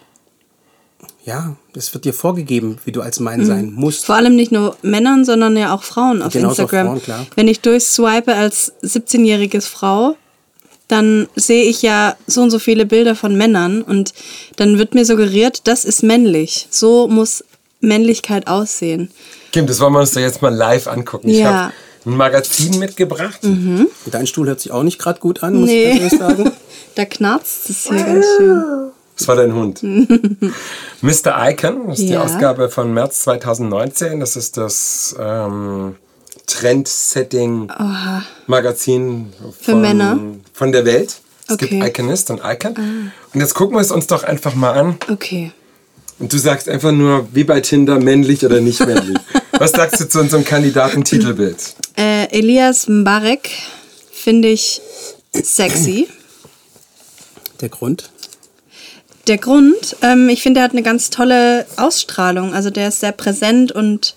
[1.26, 3.46] Ja, es wird dir vorgegeben, wie du als Mann Mhm.
[3.46, 4.06] sein musst.
[4.06, 6.88] Vor allem nicht nur Männern, sondern ja auch Frauen auf Genauso Instagram.
[6.88, 7.26] Frauen, klar.
[7.36, 10.16] Wenn ich durchswipe als 17-jährige Frau,
[10.88, 14.14] dann sehe ich ja so und so viele Bilder von Männern und
[14.58, 16.68] dann wird mir suggeriert, das ist männlich.
[16.70, 17.44] So muss
[17.84, 19.12] Männlichkeit aussehen.
[19.52, 21.30] Kim, das wollen wir uns doch jetzt mal live angucken.
[21.30, 21.52] Ich Ja.
[21.52, 21.56] Mhm.
[21.56, 21.74] habe
[22.06, 23.40] ein Magazin mitgebracht.
[24.08, 25.92] Dein Stuhl hört sich auch nicht gerade gut an, muss Nee.
[25.92, 26.52] ich ehrlich sagen.
[26.96, 28.64] Da knarzt es hier ganz schön.
[29.18, 29.82] Das war dein Hund.
[31.02, 31.50] Mr.
[31.50, 32.22] Icon, das ist die Ja.
[32.24, 34.20] Ausgabe von März 2019.
[34.20, 35.96] Das ist das ähm,
[36.46, 40.20] Trendsetting-Magazin Für von, Männer?
[40.54, 41.16] von der Welt.
[41.48, 41.68] Es Okay.
[41.68, 43.12] gibt Iconist und Icon.
[43.34, 44.96] Und jetzt gucken wir es uns doch einfach mal an.
[45.12, 45.52] Okay.
[46.20, 49.18] Und du sagst einfach nur, wie bei Tinder, männlich oder nicht männlich.
[49.52, 51.76] Was sagst du zu unserem Kandidaten-Titelbild?
[51.98, 53.50] Äh, Elias Mbarek
[54.12, 54.82] finde ich
[55.34, 56.08] sexy.
[57.62, 58.10] Der Grund?
[59.28, 62.54] Der Grund, ähm, ich finde, er hat eine ganz tolle Ausstrahlung.
[62.54, 64.16] Also der ist sehr präsent und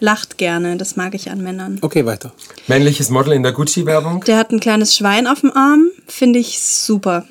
[0.00, 0.76] lacht gerne.
[0.76, 1.78] Das mag ich an Männern.
[1.80, 2.32] Okay, weiter.
[2.66, 4.22] Männliches Model in der Gucci-Werbung?
[4.24, 5.88] Der hat ein kleines Schwein auf dem Arm.
[6.06, 7.26] Finde ich super.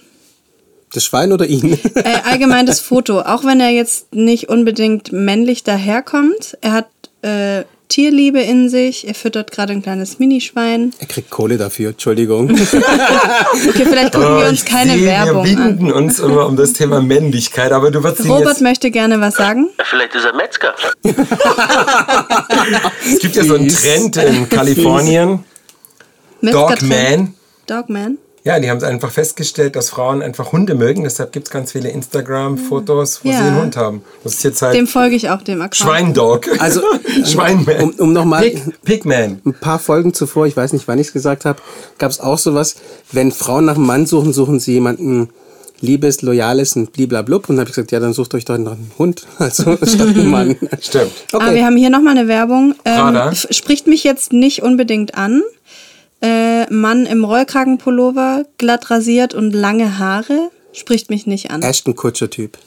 [0.93, 1.73] Das Schwein oder ihn?
[1.95, 3.21] Äh, allgemein das Foto.
[3.21, 6.57] Auch wenn er jetzt nicht unbedingt männlich daherkommt.
[6.61, 6.87] Er hat
[7.23, 9.07] äh, Tierliebe in sich.
[9.07, 10.93] Er füttert gerade ein kleines Minischwein.
[10.99, 12.49] er kriegt Kohle dafür, Entschuldigung.
[13.69, 15.77] Okay, vielleicht gucken wir Oh, uns ich keine sehe, Werbung Wir an.
[15.77, 18.61] binden uns immer um das Thema Männlichkeit, aber du wirst Robert jetzt...
[18.61, 19.69] möchte gerne was sagen.
[19.83, 20.73] Vielleicht ist er Metzger.
[23.05, 23.69] Es gibt ja so einen.
[23.69, 25.43] Trend in Kalifornien.
[26.41, 27.33] Dogman.
[27.67, 28.17] Dogman.
[28.45, 31.03] Ja, die haben einfach festgestellt, dass Frauen einfach Hunde mögen.
[31.03, 33.37] Deshalb gibt es ganz viele Instagram-Fotos, wo Ja.
[33.37, 34.03] sie einen Hund haben.
[34.23, 35.75] Das ist jetzt halt Dem folge ich auch, dem Account.
[35.77, 36.47] Schweindog.
[36.59, 36.81] Also,
[37.25, 37.81] Schweinman.
[37.81, 39.41] um, um nochmal Pig, Pigman.
[39.45, 41.61] ein paar Folgen zuvor, ich weiß nicht, wann ich es gesagt habe,
[41.97, 42.75] gab es auch sowas,
[43.13, 45.29] wenn Frauen nach einem Mann suchen, suchen sie jemanden
[45.79, 47.49] Liebes, Loyales und bliblablub.
[47.49, 50.01] Und dann habe ich gesagt, ja, dann sucht euch doch noch einen Hund, also statt
[50.01, 50.55] einen Mann.
[50.81, 51.11] Stimmt.
[51.33, 51.63] Ah, wir Okay.
[51.63, 52.75] haben hier nochmal eine Werbung.
[52.85, 53.17] Ähm,
[53.51, 55.41] spricht mich jetzt nicht unbedingt an.
[56.23, 60.49] Äh, Mann im Rollkragenpullover, glatt rasiert und lange Haare.
[60.71, 61.61] Spricht mich nicht an.
[61.61, 62.57] Ashton Kutscher-Typ.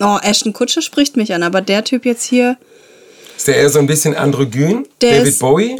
[0.00, 2.56] Oh, Ashton Kutscher spricht mich an, aber der Typ jetzt hier,
[3.36, 4.86] Ist der eher so ein bisschen androgyn?
[5.00, 5.76] Der David ist- Bowie?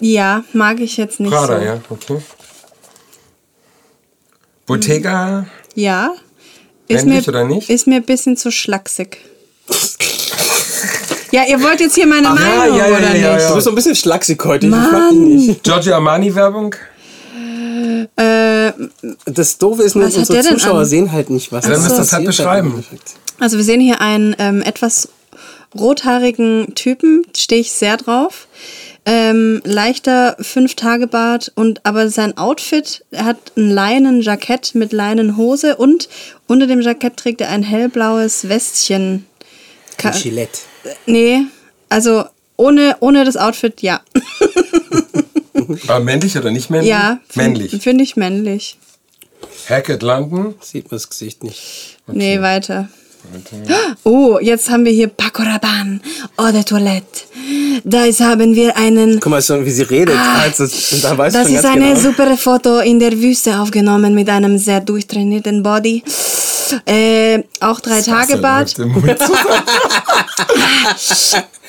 [0.00, 1.64] ja, mag ich jetzt nicht Prada, so.
[1.64, 2.18] ja, okay.
[4.66, 5.46] Bottega?
[5.74, 6.14] Ja.
[6.88, 7.68] Ist mir, oder nicht?
[7.70, 9.18] Ist mir ein bisschen zu schlaksig.
[11.34, 13.22] ja, ihr wollt jetzt hier meine Ach, ja, Meinung, ja, ja, oder ja, nicht?
[13.42, 13.48] ja.
[13.48, 15.10] Du bist so ein bisschen schlaksig heute, ich mag Mann.
[15.10, 15.62] dich nicht.
[15.64, 16.74] Giorgio Armani-Werbung?
[18.16, 18.72] Äh,
[19.26, 20.86] Das Doofe ist nur, unsere Zuschauer an?
[20.86, 22.84] sehen halt nicht, was Dann müsst ihr das halt im beschreiben.
[23.40, 25.08] Also wir sehen hier einen ähm, etwas
[25.74, 28.46] rothaarigen Typen, stehe ich sehr drauf.
[29.06, 36.08] Ähm, leichter Fünf-Tage-Bart und aber sein Outfit, er hat ein Leinenjackett mit Leinenhose und
[36.46, 39.26] unter dem Jackett trägt er ein hellblaues Westchen.
[39.98, 40.60] Ka Ein Gillette.
[41.06, 41.42] Nee,
[41.88, 42.24] also
[42.56, 44.00] ohne, ohne das Outfit, ja.
[45.88, 46.90] Aber männlich oder nicht männlich?
[46.90, 47.82] ja, find- Männlich.
[47.82, 48.78] Finde ich männlich.
[49.68, 50.54] Hackett London?
[50.60, 51.98] Sieht man das Gesicht nicht.
[52.06, 52.88] Nee, weiter.
[54.04, 56.00] Oh, jetzt haben wir hier Paco Rabanne,
[56.36, 57.22] Eau de Toilette.
[57.82, 60.14] Da ist, haben wir einen Guck mal, schon, wie sie redet.
[60.18, 60.66] also,
[61.00, 62.00] da weißt Das schon ist ganz eine genau.
[62.00, 66.02] super Foto in der Wüste aufgenommen mit einem sehr durchtrainierten Body.
[66.86, 69.62] Äh, auch drei Tage im Mund zusammen.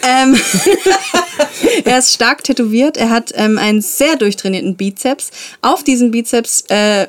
[0.03, 0.39] Ähm,
[1.85, 2.97] er ist stark tätowiert.
[2.97, 5.31] Er hat ähm, einen sehr durchtrainierten Bizeps.
[5.61, 7.07] Auf diesem Bizeps, äh,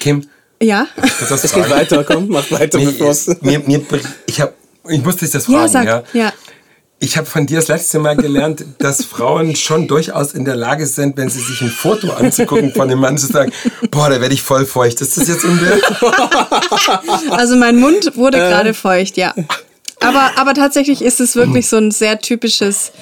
[0.00, 0.26] Kim,
[0.60, 0.86] ja.
[0.96, 3.82] das Es geht weiter, komm, mach weiter, Nee, mir, mir,
[4.26, 4.54] ich, hab,
[4.88, 5.60] ich muss dich das fragen.
[5.60, 5.86] Ja, sag.
[5.86, 6.02] ja?
[6.12, 6.32] Ja.
[7.02, 10.86] Ich habe von dir das letzte Mal gelernt, dass Frauen schon durchaus in der Lage
[10.86, 13.50] sind, wenn sie sich ein Foto anzugucken von dem Mann, zu sagen,
[13.90, 15.00] boah, da werde ich voll feucht.
[15.00, 15.82] Ist das jetzt Bild?
[17.30, 18.48] Also mein Mund wurde Ähm.
[18.50, 19.34] gerade feucht, ja.
[19.98, 22.92] Aber, aber tatsächlich ist es wirklich so ein sehr typisches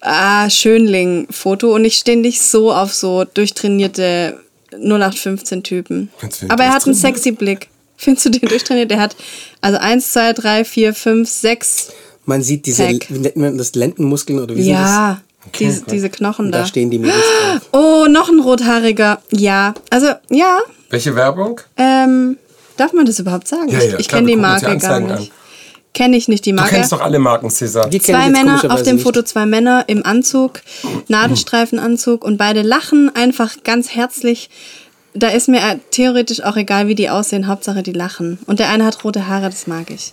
[0.00, 4.38] ah, Schönling-Foto und ich stehe nicht so auf so durchtrainierte
[4.72, 6.10] 0815-Typen.
[6.18, 7.66] Findest du den Aber er hat einen sexy Blick.
[7.96, 8.92] Findest du den durchtrainiert?
[8.92, 9.16] Er hat
[9.60, 11.88] also 1, 2, 3, 4, 5, 6.
[12.28, 13.06] Man sieht diese, Heck.
[13.08, 16.58] wie nennt man das, Lendenmuskeln oder wie sind Ja, Okay, diese, diese Knochen das?
[16.58, 16.66] Da da.
[16.68, 17.68] stehen die Mädels drauf.
[17.72, 19.22] Oh, noch ein rothaariger.
[19.30, 20.58] Ja, also ja.
[20.90, 21.58] Welche Werbung?
[21.78, 22.36] Ähm,
[22.76, 23.68] darf man das überhaupt sagen?
[23.70, 25.32] Ja, ich ja, ich klar, kenne die Marke gar nicht.
[25.94, 26.74] Kenne ich nicht die Du Marke.
[26.74, 27.88] kennst doch alle Marken, Cäsar.
[27.88, 29.04] Die kenn ich Zwei Männer auf dem nicht.
[29.04, 30.60] Foto, zwei Männer im Anzug,
[31.08, 34.50] Nadelstreifenanzug und beide lachen einfach ganz herzlich.
[35.14, 38.38] Da ist mir äh, theoretisch auch egal, wie die aussehen, Hauptsache die lachen.
[38.46, 40.12] Und der eine hat rote Haare, das mag ich.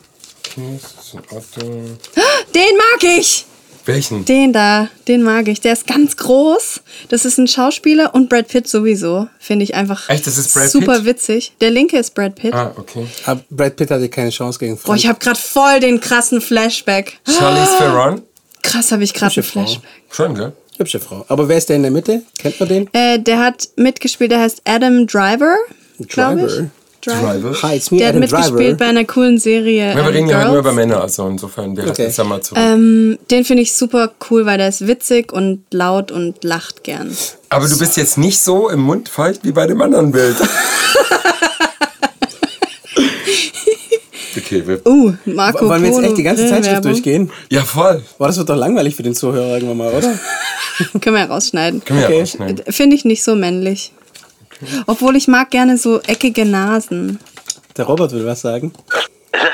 [0.51, 1.67] Okay, das ist ein Auto.
[2.53, 3.45] Den mag ich!
[3.87, 4.25] Welchen?
[4.25, 5.61] Den da, den mag ich.
[5.61, 6.81] Der ist ganz groß.
[7.09, 9.27] Das ist ein Schauspieler und Brad Pitt sowieso.
[9.37, 11.05] Finde ich einfach Echt, das ist Brad super Pitt?
[11.05, 11.53] witzig.
[11.61, 12.51] Der linke ist Brad Pitt.
[12.53, 13.05] Ah, okay.
[13.25, 14.99] Aber Brad Pitt hatte keine Chance gegen Boah, Frank.
[14.99, 17.19] ich habe gerade voll den krassen Flashback.
[17.27, 18.21] Charlize Theron?
[18.63, 19.59] Krass, habe ich gerade einen Frau.
[19.65, 19.89] Flashback.
[20.09, 20.53] Schon, gell?
[20.77, 21.23] Hübsche Frau.
[21.27, 22.23] Aber wer ist der in der Mitte?
[22.39, 22.89] Kennt man den?
[22.93, 25.55] Äh, der hat mitgespielt, der heißt Adam Driver.
[25.99, 26.69] Driver?
[27.05, 27.53] Driver.
[27.63, 28.75] Hi, it's me, Der hat mitgespielt Driver.
[28.77, 29.89] bei einer coolen Serie.
[29.89, 32.05] Ja, wir ähm, reden ja halt nur über Männer, also insofern, halten Okay.
[32.05, 32.61] es ja mal zurück.
[32.61, 37.15] Ähm, den finde ich super cool, weil der ist witzig und laut und lacht gern.
[37.49, 40.35] Aber du bist jetzt nicht so im Mund feucht wie bei dem anderen Bild.
[44.37, 47.31] okay, wir, Uh, Marco Wollen wir jetzt echt die ganze Zeitschrift durchgehen?
[47.49, 48.03] ja, voll.
[48.17, 50.17] Boah, das wird doch langweilig für den Zuhörer irgendwann mal, oder?
[51.01, 51.83] Können wir ja rausschneiden.
[51.85, 52.15] Können wir Okay.
[52.15, 52.63] ja rausschneiden.
[52.73, 53.91] Finde ich nicht so männlich.
[54.87, 57.19] Obwohl ich mag gerne so eckige Nasen.
[57.77, 58.71] Der Robert will was sagen.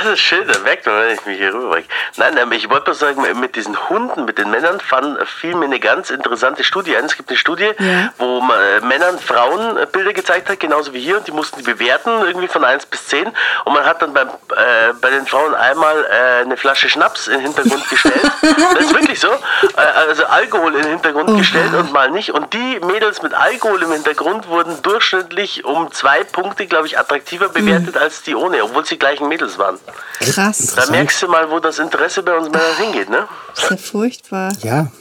[0.03, 1.85] Das ist schön, da merkt man, wenn ich mich hier rüberbringe.
[2.17, 5.79] Nein, ich wollte nur sagen, mit diesen Hunden, mit den Männern, fand, fiel mir eine
[5.79, 7.05] ganz interessante Studie ein.
[7.05, 8.11] Es gibt eine Studie, Ja.
[8.17, 12.09] wo man äh, Männern Frauenbilder gezeigt hat, genauso wie hier, und die mussten die bewerten,
[12.25, 13.27] irgendwie von 1 bis 10.
[13.65, 17.33] Und man hat dann beim, äh, bei den Frauen einmal äh, eine Flasche Schnaps in
[17.33, 18.21] den Hintergrund gestellt.
[18.41, 19.29] das ist wirklich so.
[19.29, 22.31] Äh, also Alkohol in den Hintergrund gestellt und mal nicht.
[22.31, 27.49] Und die Mädels mit Alkohol im Hintergrund wurden durchschnittlich um zwei Punkte, glaube ich, attraktiver
[27.49, 29.79] bewertet als die ohne, obwohl sie gleichen Mädels waren.
[30.19, 30.73] Krass.
[30.75, 33.27] Da merkst du mal, wo das Interesse bei uns Männern hingeht, ne?
[33.55, 34.51] Das ist ja furchtbar.
[34.63, 34.91] Ja.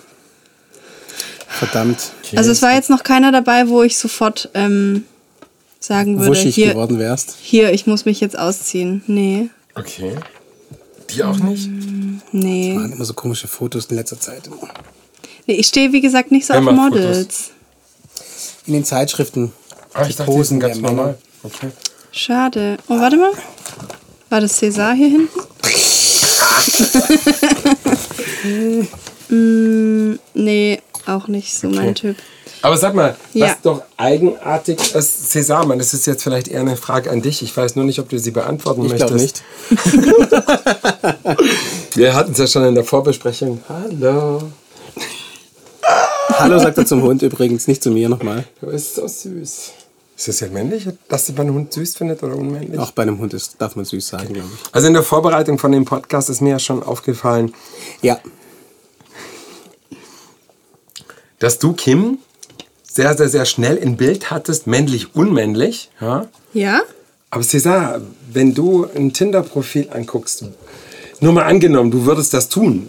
[1.48, 2.12] Verdammt.
[2.36, 5.04] Also es war jetzt noch keiner dabei, wo ich sofort ähm,
[5.80, 7.36] sagen würde, Wuschig hier, geworden wärst.
[7.42, 9.02] hier, ich muss mich jetzt ausziehen.
[9.06, 10.16] Nee, Okay.
[11.10, 11.68] Die auch nicht?
[12.32, 12.76] nee.
[12.76, 14.48] Waren immer so komische Fotos in letzter Zeit.
[15.46, 17.50] nee ich stehe, wie gesagt, nicht so Wer auf Models.
[18.66, 19.52] In den Zeitschriften.
[19.92, 20.94] Ah, die ich dachte, die sind der ganz Männer.
[20.96, 21.18] normal.
[21.42, 21.70] Okay.
[22.12, 22.76] Schade.
[22.88, 23.32] Oh, warte mal.
[24.30, 25.40] War das César hier hinten?
[29.28, 32.16] mm, nee, auch nicht so mein Typ.
[32.62, 33.46] Aber sag mal, Ja.
[33.46, 37.42] was doch eigenartig ist, César, Mann, das ist jetzt vielleicht eher eine Frage an dich.
[37.42, 39.42] Ich weiß nur nicht, ob du sie beantworten Ich glaube möchtest.
[39.70, 39.94] nicht.
[41.96, 43.62] Wir hatten es ja schon in der Vorbesprechung.
[43.68, 44.42] Hallo.
[46.34, 48.44] Hallo sagt er zum Hund übrigens, nicht zu mir nochmal.
[48.60, 49.72] Du bist so süß.
[50.20, 52.78] Ist das jetzt männlich, dass sie einen Hund süß findet oder unmännlich?
[52.78, 54.74] Auch bei einem Hund ist, darf man süß sagen, glaube ich.
[54.74, 57.54] Also in der Vorbereitung von dem Podcast ist mir ja schon aufgefallen,
[58.02, 58.20] Ja.
[61.38, 62.18] dass du, Kim,
[62.82, 65.88] sehr, sehr, sehr schnell ein Bild hattest, männlich, unmännlich.
[66.02, 66.26] Ja?
[66.52, 66.82] Ja?
[67.30, 70.44] Aber César, wenn du ein Tinder-Profil anguckst,
[71.20, 72.86] nur mal angenommen, du würdest das tun,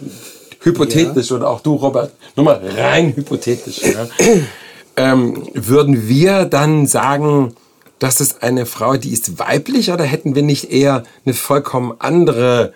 [0.60, 4.06] hypothetisch, oder auch du, Robert, nur mal rein hypothetisch, ja,
[4.96, 7.54] ähm, würden wir dann sagen,
[7.98, 12.72] das ist eine Frau, die ist weiblich, oder hätten wir nicht eher eine vollkommen andere,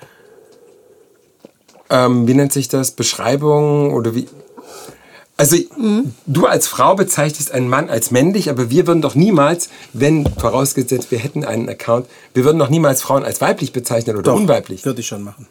[1.91, 4.29] ähm, wie nennt sich das, Beschreibung oder wie?
[5.37, 5.57] Also
[6.27, 11.11] du als Frau bezeichnest einen Mann als männlich, aber wir würden doch niemals, wenn vorausgesetzt
[11.11, 14.85] wir hätten einen Account, wir würden doch niemals Frauen als weiblich bezeichnen oder unweiblich.
[14.87, 15.47] Würde ich schon machen.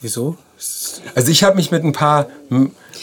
[0.00, 0.38] Wieso?
[1.14, 2.26] Also ich habe mich mit ein paar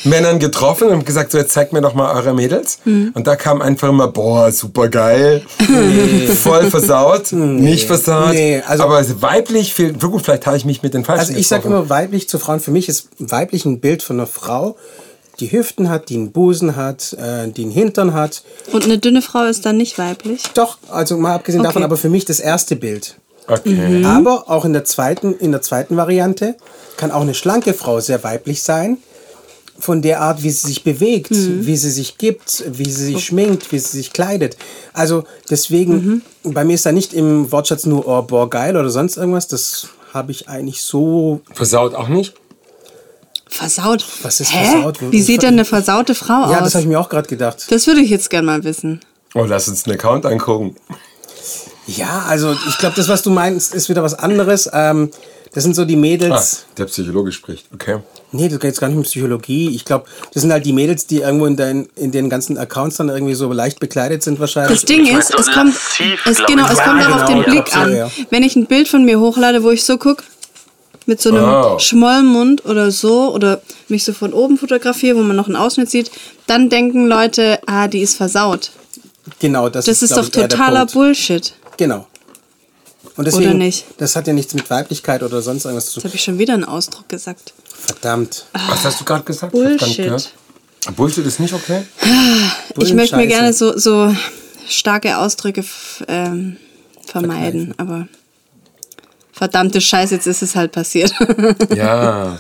[0.04, 2.80] Männern getroffen und gesagt, so jetzt zeigt mir doch mal eure Mädels.
[2.86, 5.42] Und da kam einfach immer, boah, super geil,
[6.36, 10.94] voll versaut, nicht versaut, Nee, also- aber weiblich, viel, gut, vielleicht habe ich mich mit
[10.94, 12.60] den Falschen Also ich sage immer weiblich zu Frauen.
[12.60, 14.76] Für mich ist weiblich ein Bild von einer Frau,
[15.40, 18.44] die Hüften hat, die einen Busen hat, äh, die einen Hintern hat.
[18.72, 20.44] Und eine dünne Frau ist dann nicht weiblich?
[20.54, 21.70] Doch, also mal abgesehen Okay.
[21.70, 23.16] davon, aber für mich das erste Bild.
[23.48, 24.04] Okay.
[24.06, 26.56] Aber auch in der zweiten, in der zweiten Variante
[26.98, 28.98] kann auch eine schlanke Frau sehr weiblich sein.
[29.78, 33.74] Von der Art, wie sie sich bewegt, wie sie sich gibt, wie sie sich schminkt,
[33.74, 34.56] wie sie sich kleidet.
[34.94, 39.18] Also deswegen, bei mir ist da nicht im Wortschatz nur oh, boah, geil oder sonst
[39.18, 39.50] irgendwas.
[39.50, 41.42] Das habe ich eigentlich so.
[41.54, 42.34] Versaut auch nicht?
[43.50, 44.06] Versaut.
[44.24, 44.66] Was ist Hä?
[44.72, 45.00] versaut?
[45.12, 46.64] Wie sieht denn eine versaute Frau Ja, aus?
[46.64, 47.66] das habe ich mir auch gerade gedacht.
[47.70, 49.02] das würde ich jetzt gerne mal wissen.
[49.34, 50.76] Oh, lass uns einen Account angucken.
[51.88, 54.70] Ja, also ich glaube, das, was du meinst, ist wieder was anderes.
[54.74, 55.12] Ähm,
[55.54, 56.66] das sind so die Ah, Mädels.
[56.78, 58.00] der Psychologe spricht, okay.
[58.32, 59.70] Nee, das geht jetzt gar nicht um Psychologie.
[59.74, 62.98] Ich glaube, das sind halt die Mädels, die irgendwo in, dein, in den ganzen Accounts
[62.98, 64.82] dann irgendwie so leicht bekleidet sind wahrscheinlich.
[64.82, 65.74] Das Ding ist, es kommt,
[66.26, 67.96] es, genau, es Ja, kommt auch auf genau, den ja, Blick an.
[67.96, 68.12] ja.
[68.32, 70.24] Wenn ich ein Bild von mir hochlade, wo ich so gucke,
[71.06, 71.80] mit so einem Oh.
[71.80, 76.12] Schmollmund oder so, oder mich so von oben fotografiere, wo man noch einen Ausschnitt sieht,
[76.48, 78.72] dann denken Leute, ah, die ist versaut.
[79.40, 80.86] Genau, das, Das ist glaub doch totaler.
[80.88, 81.54] Bullshit.
[81.78, 82.08] Genau.
[83.18, 83.86] Und deswegen, Oder nicht?
[83.98, 86.10] das hat ja nichts mit Weiblichkeit oder sonst irgendwas zu Jetzt tun.
[86.10, 87.54] habe ich schon wieder einen Ausdruck gesagt.
[87.68, 88.46] Verdammt.
[88.70, 89.54] Was hast du gerade gesagt?
[89.54, 90.06] Ich hab's gar nicht Bullshit.
[90.06, 90.34] gehört.
[90.96, 91.84] Bullshit ist nicht okay?
[92.78, 94.14] Ich möchte mir gerne so, so
[94.68, 95.64] starke Ausdrücke
[96.08, 96.58] ähm,
[97.06, 98.08] vermeiden, aber
[99.32, 101.14] verdammte Scheiße, jetzt ist es halt passiert.
[101.76, 102.40] Ja.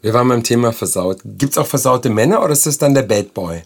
[0.00, 1.18] Wir waren beim Thema versaut.
[1.24, 3.62] Gibt es auch versaute Männer oder ist das dann der Bad Boy?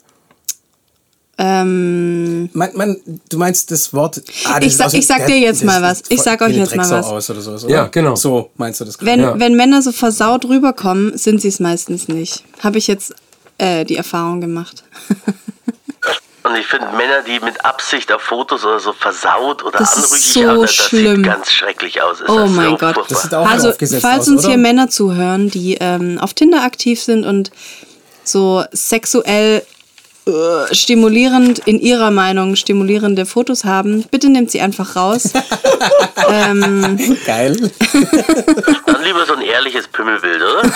[1.42, 2.96] Ähm, Man, man,
[3.30, 4.20] du meinst das Wort.
[4.44, 6.02] Ah, das Ich sag- ich sag der- dir jetzt mal was.
[6.10, 7.06] Ich sag euch jetzt mal was.
[7.06, 7.74] Aus oder sowas, oder?
[7.74, 8.14] Ja, genau.
[8.14, 9.10] So meinst du das gerade?
[9.12, 9.38] wenn, Ja.
[9.40, 12.44] wenn Männer so versaut rüberkommen, sind sie es meistens nicht.
[12.62, 13.14] Habe ich jetzt
[13.58, 14.84] äh, die Erfahrung gemacht.
[16.42, 20.32] Und ich finde Männer, die mit Absicht auf Fotos oder so versaut oder Das anrüchig
[20.32, 21.16] so haben, das schlimm.
[21.16, 22.20] sieht ganz schrecklich aus.
[22.22, 22.94] Ist Oh das mein so Gott.
[22.94, 23.04] furchtbar.
[23.10, 24.48] Das sieht auch also, falls aus, uns oder?
[24.48, 27.50] hier Männer zuhören, die ähm, auf Tinder aktiv sind und
[28.24, 29.62] so sexuell
[30.30, 35.30] äh, stimulierend, in ihrer Meinung stimulierende Fotos haben, bitte nehmt sie einfach raus.
[37.26, 37.70] Geil.
[38.86, 40.62] Dann lieber so ein ehrliches Pimmelbild, oder?
[40.62, 40.72] Nein,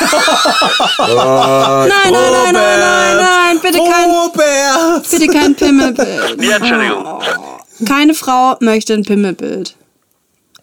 [1.88, 5.10] nein, nein, nein, nein, nein, bitte kein, Robert!
[5.10, 6.42] bitte kein Pimmelbild.
[6.42, 7.20] ja, Entschuldigung.
[7.88, 9.76] Keine Frau möchte ein Pimmelbild.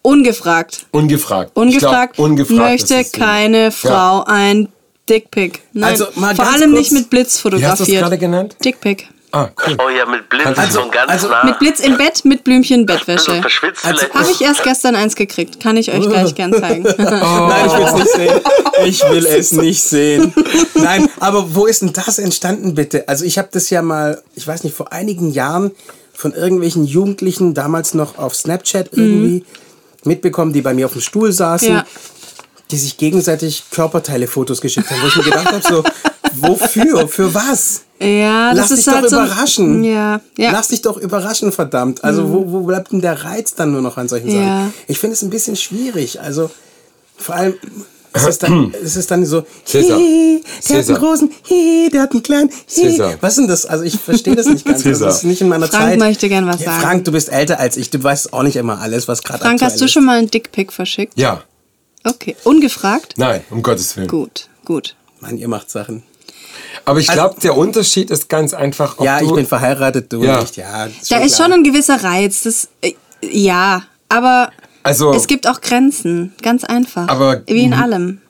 [0.02, 0.86] Ungefragt.
[0.90, 1.52] Ungefragt.
[1.54, 4.68] Ungefragt, ich glaub, ungefragt möchte keine Frau ein
[5.08, 5.62] Dickpick.
[5.72, 8.00] Nein, Also, mal vor allem kurz- nicht mit Blitz Wie hast du fotografiert.
[8.02, 8.56] gerade genannt?
[8.64, 9.08] Dickpick.
[9.34, 9.78] Ah, cool.
[9.84, 11.42] Oh ja, mit Blitz Also- von ganz also nah.
[11.44, 13.40] Mit Blitz im Bett, mit Blümchen also Bettwäsche.
[13.40, 14.06] verschwitzt Also-.
[14.12, 15.58] Habe ich erst gestern eins gekriegt.
[15.58, 16.82] Kann ich euch gleich gern zeigen.
[16.98, 18.40] Nein, ich will es nicht sehen.
[18.84, 20.34] Ich will es nicht sehen.
[20.74, 23.08] Nein, aber wo ist denn das entstanden, bitte?
[23.08, 25.70] Also ich habe das ja mal, ich weiß nicht, vor einigen Jahren
[26.12, 29.46] von irgendwelchen Jugendlichen, damals noch auf Snapchat irgendwie,
[30.04, 31.86] mitbekommen, die bei mir auf dem Stuhl saßen, Ja.
[32.72, 35.84] Die sich gegenseitig Körperteile-Fotos geschickt haben, wo ich mir gedacht habe, so,
[36.34, 37.06] wofür?
[37.06, 37.82] Für was?
[38.00, 39.16] Ja, das Lass ist dich doch halt so.
[39.16, 39.84] überraschen.
[39.84, 40.50] Ja, ja.
[40.50, 42.02] Lass dich doch überraschen, verdammt.
[42.02, 44.34] Also wo, wo bleibt denn der Reiz dann nur noch an solchen Ja.
[44.34, 44.74] Sachen?
[44.88, 46.20] Ich finde es ein bisschen schwierig.
[46.20, 46.50] Also
[47.16, 47.54] vor allem
[48.14, 49.98] es ist dann, es ist dann so, Cäsar.
[49.98, 50.96] hihi, der hat Cäsar.
[50.96, 52.90] einen großen, hihi, der hat einen kleinen, hihi.
[52.90, 53.14] Cäsar.
[53.20, 53.66] Was ist denn das?
[53.66, 54.82] Also ich verstehe das nicht ganz.
[54.82, 55.08] Cäsar.
[55.08, 55.98] Das ist nicht in meiner Frank Zeit.
[55.98, 56.80] möchte gern was sagen.
[56.80, 57.90] Frank, du bist älter als ich.
[57.90, 59.92] Du weißt auch nicht immer alles, was gerade Frank, aktuell hast du ist.
[59.92, 61.12] schon mal einen Dickpick verschickt?
[61.16, 61.42] Ja.
[62.04, 62.36] Okay.
[62.44, 63.14] Ungefragt?
[63.16, 64.08] Nein, um Gottes Willen.
[64.08, 64.96] Gut, gut.
[65.20, 66.02] Mann, ihr macht Sachen.
[66.84, 69.26] Aber ich glaube, der Unterschied ist ganz einfach, ob Ja, du...
[69.26, 70.40] ich bin verheiratet, du Ja.
[70.40, 70.56] nicht.
[70.56, 71.46] Ja, Da ist klar.
[71.48, 72.42] schon ein gewisser Reiz.
[72.42, 74.50] Das, äh, ja, aber
[74.82, 76.34] Also- es gibt auch Grenzen.
[76.42, 77.08] Ganz einfach.
[77.08, 78.20] Aber- Wie in allem.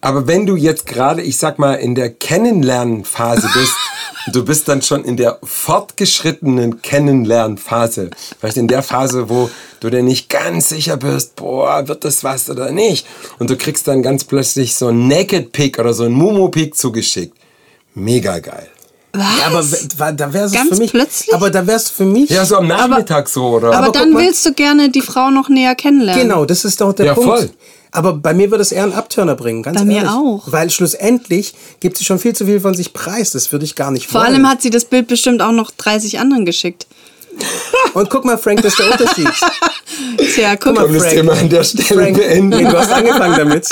[0.00, 3.74] Aber wenn du jetzt gerade, ich sag mal, in der Kennenlernphase bist,
[4.32, 10.02] du bist dann schon in der fortgeschrittenen Kennenlernphase, vielleicht in der Phase, wo du dir
[10.02, 13.06] nicht ganz sicher bist, boah, wird das was oder nicht,
[13.38, 16.76] und du kriegst dann ganz plötzlich so ein Naked Pick oder so ein Mumu Pick
[16.76, 17.36] zugeschickt.
[17.94, 18.68] Mega geil.
[19.12, 19.38] Was?
[19.40, 19.46] Ja,
[19.98, 20.90] aber da wär's Ganz für mich.
[20.90, 21.34] plötzlich?
[21.34, 22.28] Aber da wär's für mich.
[22.30, 23.68] Ja, so am Nachmittag so, oder?
[23.68, 26.22] aber, aber dann mal- willst du gerne die Frau noch näher kennenlernen.
[26.28, 27.28] Genau, das ist doch der Ja, Punkt.
[27.30, 27.50] voll.
[27.92, 30.10] Aber bei mir würde es eher einen Abturner bringen, ganz Bei mir ehrlich.
[30.10, 30.42] auch.
[30.46, 33.30] Weil schlussendlich gibt sie schon viel zu viel von sich preis.
[33.30, 34.34] Das würde ich gar nicht Vor wollen.
[34.34, 36.86] allem hat sie das Bild bestimmt auch noch 30 anderen geschickt.
[37.94, 39.28] Und guck mal, Frank, das ist der Unterschied.
[40.34, 41.14] Tja, guck Guck mal, das Frank.
[41.14, 42.50] Thema an der Stelle Frank, beenden?
[42.50, 43.68] du hast angefangen damit.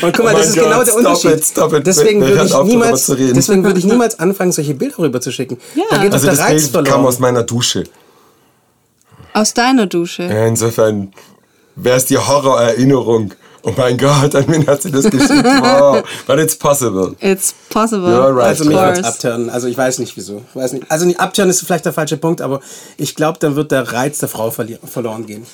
[0.00, 1.30] Und guck mal, Oh das ist Gott, genau der Unterschied.
[1.32, 1.86] it, stop it.
[1.86, 5.58] Deswegen würde ich auf, niemals, deswegen würde ich niemals anfangen, solche Bilder rüber zu schicken.
[5.74, 5.82] Ja.
[5.90, 7.84] Da geht Also doch das der Reiz Bild kam aus meiner Dusche.
[9.34, 10.22] aus deiner Dusche.
[10.24, 11.12] Ja, insofern
[11.74, 13.34] wäre es die Horrorerinnerung.
[13.64, 15.44] Oh mein Gott, an wen hat sie das geschickt?
[15.62, 17.14] Wow, but it's possible.
[17.20, 18.08] It's possible.
[18.08, 18.46] You're right.
[18.46, 19.50] Also mich abturnen.
[19.50, 20.42] Also ich weiß nicht wieso.
[20.54, 20.90] Weiß nicht.
[20.90, 22.60] Also nicht abturnen ist vielleicht der falsche Punkt, aber
[22.96, 25.46] ich glaube, dann wird der Reiz der Frau verloren gehen.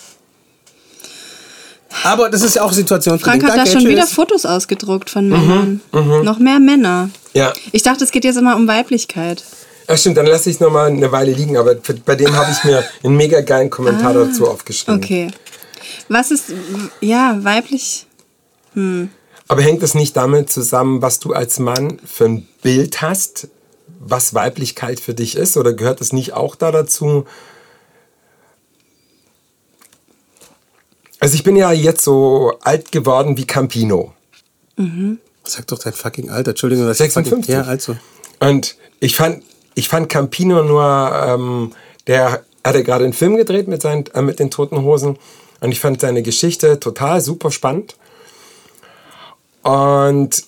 [2.05, 5.81] Aber das ist ja auch Situation Frank hat da schon wieder Fotos ausgedruckt von Männern.
[6.23, 7.11] Noch mehr Männer.
[7.35, 7.53] Ja.
[7.73, 9.43] Ich dachte, es geht jetzt immer um Weiblichkeit.
[9.89, 12.63] Ja, stimmt, dann lasse ich es nochmal eine Weile liegen, aber bei dem habe ich
[12.65, 15.03] mir einen mega geilen Kommentar dazu aufgeschrieben.
[15.03, 15.29] Okay.
[16.09, 16.53] Was ist,
[17.01, 18.07] ja, weiblich?
[19.49, 23.49] Aber hängt es nicht damit zusammen, was du als Mann für ein Bild hast,
[23.99, 25.57] was Weiblichkeit für dich ist?
[25.57, 27.25] Oder gehört es nicht auch da dazu?
[31.21, 34.13] Also ich bin ja jetzt so alt geworden wie Campino.
[35.45, 36.51] Sag doch dein fucking Alter.
[36.51, 37.53] Entschuldigung, dass ich 56.
[37.53, 37.97] Ja, also.
[38.39, 39.43] Und ich fand,
[39.75, 41.73] ich fand Campino nur, ähm,
[42.07, 45.19] der hatte gerade einen Film gedreht mit, seinen, äh, mit den Toten Hosen.
[45.61, 47.97] Und ich fand seine Geschichte total super spannend.
[49.63, 50.45] Und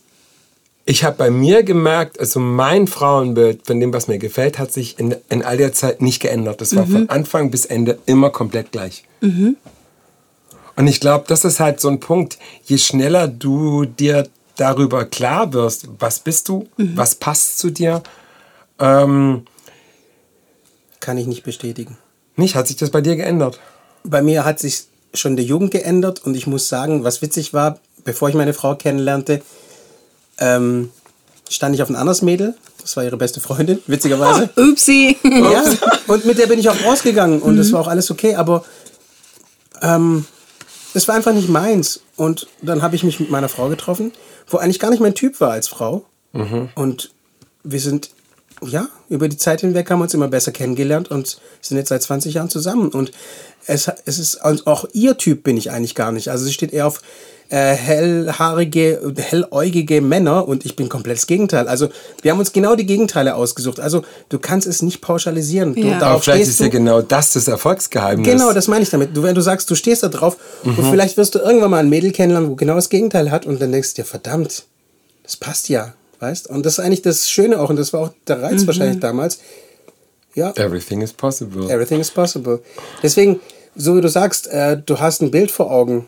[0.85, 4.99] ich habe bei mir gemerkt, also mein Frauenbild von dem, was mir gefällt, hat sich
[4.99, 6.61] in, in all der Zeit nicht geändert.
[6.61, 9.05] Das war von Anfang bis Ende immer komplett gleich.
[10.77, 12.39] Und ich glaube, das ist halt so ein Punkt.
[12.65, 18.03] Je schneller du dir darüber klar wirst, was bist du, was passt zu dir,
[18.79, 19.45] ähm,
[21.01, 21.99] Kann ich nicht bestätigen.
[22.37, 23.61] nicht, hat sich das bei dir geändert?
[24.05, 24.85] Bei mir hat sich
[25.15, 28.75] schon der Jugend geändert und ich muss sagen, was witzig war, bevor ich meine Frau
[28.75, 29.43] kennenlernte,
[30.39, 30.91] ähm,
[31.49, 32.55] stand ich auf ein anderes Mädel.
[32.81, 34.51] Das war ihre beste Freundin, witzigerweise.
[34.57, 35.17] Upsi.
[35.25, 35.65] Ja,
[36.07, 38.65] und mit der bin ich auch rausgegangen und das war auch alles okay, aber
[39.83, 40.25] ähm,
[40.95, 42.03] es war einfach nicht meins.
[42.17, 44.13] Und dann habe ich mich mit meiner Frau getroffen,
[44.49, 46.05] wo eigentlich gar nicht mein Typ war als Frau.
[46.75, 47.11] Und
[47.63, 48.11] wir sind,
[48.67, 52.03] ja, über die Zeit hinweg haben wir uns immer besser kennengelernt und sind jetzt seit
[52.03, 52.89] 20 Jahren zusammen.
[52.91, 53.13] Und
[53.67, 56.29] es, es ist, und auch ihr Typ bin ich eigentlich gar nicht.
[56.29, 57.01] Also sie steht eher auf
[57.51, 61.67] äh, hellhaarige, helläugige Männer und ich bin komplett das Gegenteil.
[61.67, 61.89] Also
[62.23, 63.81] wir haben uns genau die Gegenteile ausgesucht.
[63.81, 65.75] Also du kannst es nicht pauschalisieren.
[65.75, 66.01] Du, Ja.
[66.01, 68.27] Aber vielleicht ist ja genau das das Erfolgsgeheimnis.
[68.27, 69.17] Genau, das meine ich damit.
[69.17, 71.89] Du, wenn du sagst, du stehst da drauf und vielleicht wirst du irgendwann mal ein
[71.89, 74.65] Mädel kennenlernen, wo genau das Gegenteil hat und dann denkst du dir, verdammt,
[75.25, 76.49] das passt ja, weißt?
[76.49, 79.41] Und das ist eigentlich das Schöne auch und das war auch der Reiz wahrscheinlich damals.
[80.35, 81.69] Ja, Everything is possible.
[81.71, 82.61] everything is possible.
[83.03, 83.41] Deswegen,
[83.75, 86.07] so wie du sagst, äh, du hast ein Bild vor Augen.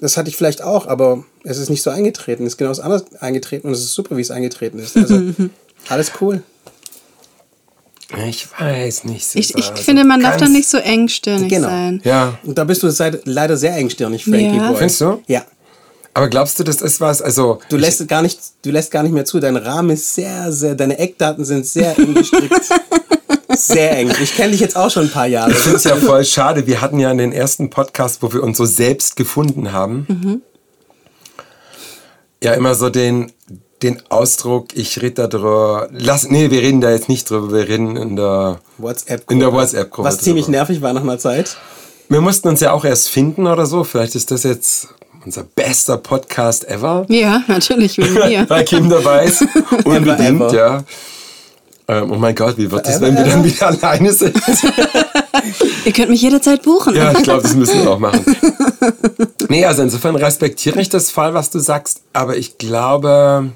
[0.00, 2.44] Das hatte ich vielleicht auch, aber es ist nicht so eingetreten.
[2.46, 4.96] Es ist genau das anders eingetreten und es ist super, wie es eingetreten ist.
[4.96, 5.20] Also
[5.88, 6.42] alles cool.
[8.26, 9.34] Ich weiß nicht.
[9.34, 11.68] Ich, ich Also finde, man darf da nicht so engstirnig Genau.
[11.68, 12.00] sein.
[12.04, 12.38] Ja.
[12.42, 14.68] Und da bist du seit, leider sehr engstirnig, Frankie Ja.
[14.68, 14.78] Boy.
[14.78, 15.22] Findest du?
[15.26, 15.44] Ja.
[16.18, 17.22] Aber glaubst du, das ist was?
[17.22, 19.38] Also Du lässt gar nicht, du lässt gar nicht mehr zu.
[19.38, 22.60] Dein Rahmen ist sehr, sehr, deine Eckdaten sind sehr eng gestrickt.
[23.50, 24.12] sehr eng.
[24.20, 25.52] Ich kenne dich jetzt auch schon ein paar Jahre.
[25.52, 26.66] Ich finde es ja voll schade.
[26.66, 30.42] Wir hatten ja in den ersten Podcast, wo wir uns so selbst gefunden haben, Mhm.
[32.42, 33.30] ja immer so den,
[33.84, 35.88] den Ausdruck, ich rede darüber.
[35.92, 38.58] Lass, nee, wir reden da jetzt nicht drüber, wir reden in der.
[38.78, 39.34] WhatsApp-Gruppe.
[39.34, 41.56] In der WhatsApp-Gruppe Was ziemlich nervig war nach einer Zeit.
[42.08, 43.84] Wir mussten uns ja auch erst finden oder so.
[43.84, 44.88] Vielleicht ist das jetzt
[45.24, 47.06] unser bester Podcast ever.
[47.08, 48.46] Ja, natürlich, wegen mir.
[48.64, 49.44] Kim dabei ist.
[49.84, 50.84] Unbedingt, ja.
[51.90, 54.36] Ähm, oh mein Gott, wie wird das, wenn wir dann wieder alleine sind?
[55.86, 56.94] Ihr könnt mich jederzeit buchen.
[56.94, 58.24] Ja, ich glaube, das müssen wir auch machen.
[59.50, 63.50] Nee, also insofern respektiere ich das Fall, was du sagst, aber ich glaube,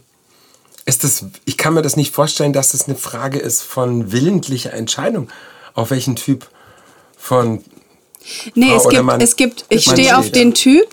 [0.86, 4.72] ist das, ich kann mir das nicht vorstellen, dass das eine Frage ist von willentlicher
[4.72, 5.28] Entscheidung,
[5.74, 6.48] auf welchen Typ
[7.18, 7.62] von
[8.54, 9.20] nee, Frau es gibt, Mann.
[9.20, 10.88] es gibt, ich stehe auf den Typ,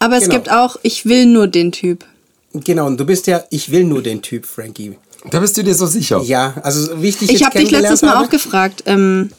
[0.00, 0.34] aber es Genau.
[0.34, 2.04] gibt auch, ich will nur den Typ.
[2.52, 4.96] Genau, und du bist ja, ich will nur den Typ, Frankie.
[5.30, 6.20] Da bist du dir so sicher.
[6.24, 8.82] Ja, also wie ich dich Ich habe dich letztes Mal habe, auch gefragt.
[8.86, 9.30] Ähm,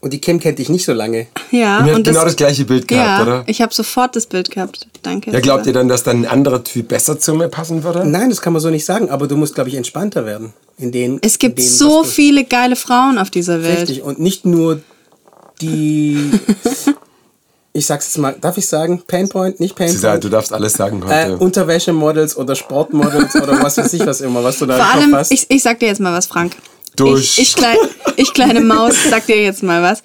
[0.00, 1.28] Und die Kim kennt dich nicht so lange.
[1.50, 3.44] ja, Und und genau das gleiche Bild gehabt, ja, oder?
[3.46, 4.86] ich habe sofort das Bild gehabt.
[5.02, 5.30] Danke.
[5.30, 8.04] Ja, glaubt ihr dann, dass dann ein anderer Typ besser zu mir passen würde?
[8.04, 10.52] Nein, das kann man so nicht sagen, aber du musst, glaube ich, entspannter werden.
[10.76, 13.78] In den, Es gibt in dem, so viele geile Frauen auf dieser Welt.
[13.88, 14.80] Richtig, und nicht nur
[15.60, 16.18] die.
[17.78, 19.02] ich sag's jetzt mal, darf ich sagen?
[19.06, 20.22] Painpoint, nicht Painpoint?
[20.24, 21.38] du darfst alles sagen Äh, heute.
[21.38, 25.02] Unterwäschemodels oder Sportmodels oder was weiß ich was immer, was du da Vor im Kopf
[25.02, 25.30] allem, hast.
[25.32, 26.56] ich, ich sag dir jetzt mal was, Frank.
[26.96, 27.38] Dusch.
[27.38, 27.76] Ich, ich, klein,
[28.16, 30.02] ich kleine Maus, sag dir jetzt mal was.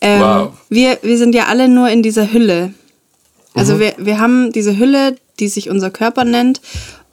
[0.00, 0.52] Ähm, Wow.
[0.68, 2.66] wir, wir sind ja alle nur in dieser Hülle.
[2.68, 2.74] Mhm.
[3.54, 6.60] Also wir, wir haben diese Hülle, die sich unser Körper nennt.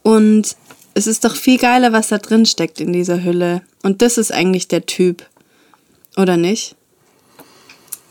[0.03, 0.55] Und
[0.95, 3.62] es ist doch viel geiler, was da drin steckt in dieser Hülle.
[3.84, 5.26] Und das ist eigentlich der Typ.
[6.18, 6.76] Oder nicht?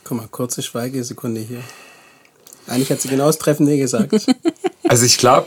[0.04, 1.60] Guck mal, kurze Schweigesekunde hier.
[2.70, 4.12] Eigentlich hat sie genau das Treffende gesagt.
[4.88, 5.46] Also ich glaube,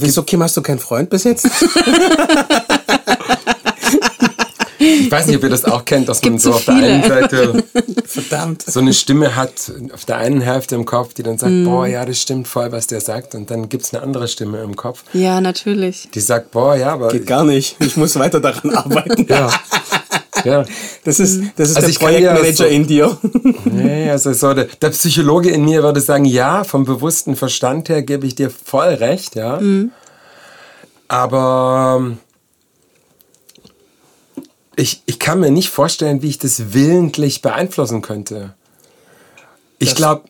[0.00, 1.44] Wieso, Kim, hast du keinen Freund bis jetzt?
[4.78, 7.02] ich weiß nicht, ob ihr das auch kennt, dass man so so auf der einen
[7.02, 7.64] Seite
[8.06, 8.62] Verdammt.
[8.62, 11.64] so eine Stimme hat auf der einen Hälfte im Kopf, die dann sagt, Mhm.
[11.66, 13.34] boah, ja, das stimmt voll, was der sagt.
[13.34, 16.08] Und dann gibt es eine andere Stimme im Kopf, Ja, natürlich.
[16.14, 17.08] die sagt, boah, ja, aber...
[17.08, 17.76] Geht gar nicht.
[17.80, 19.26] Ich muss weiter daran arbeiten.
[19.28, 19.50] Ja.
[20.44, 20.64] Ja.
[21.04, 23.18] Das ist, das ist Also der kann ja Projektmanager so- in dir.
[23.64, 28.02] Nee, also so der, der Psychologe in mir würde sagen, ja, vom bewussten Verstand her
[28.02, 29.60] gebe ich dir voll recht, ja.
[31.08, 32.18] Aber ähm,
[34.76, 38.54] ich, ich kann mir nicht vorstellen, wie ich das willentlich beeinflussen könnte.
[39.78, 40.24] Ich glaube,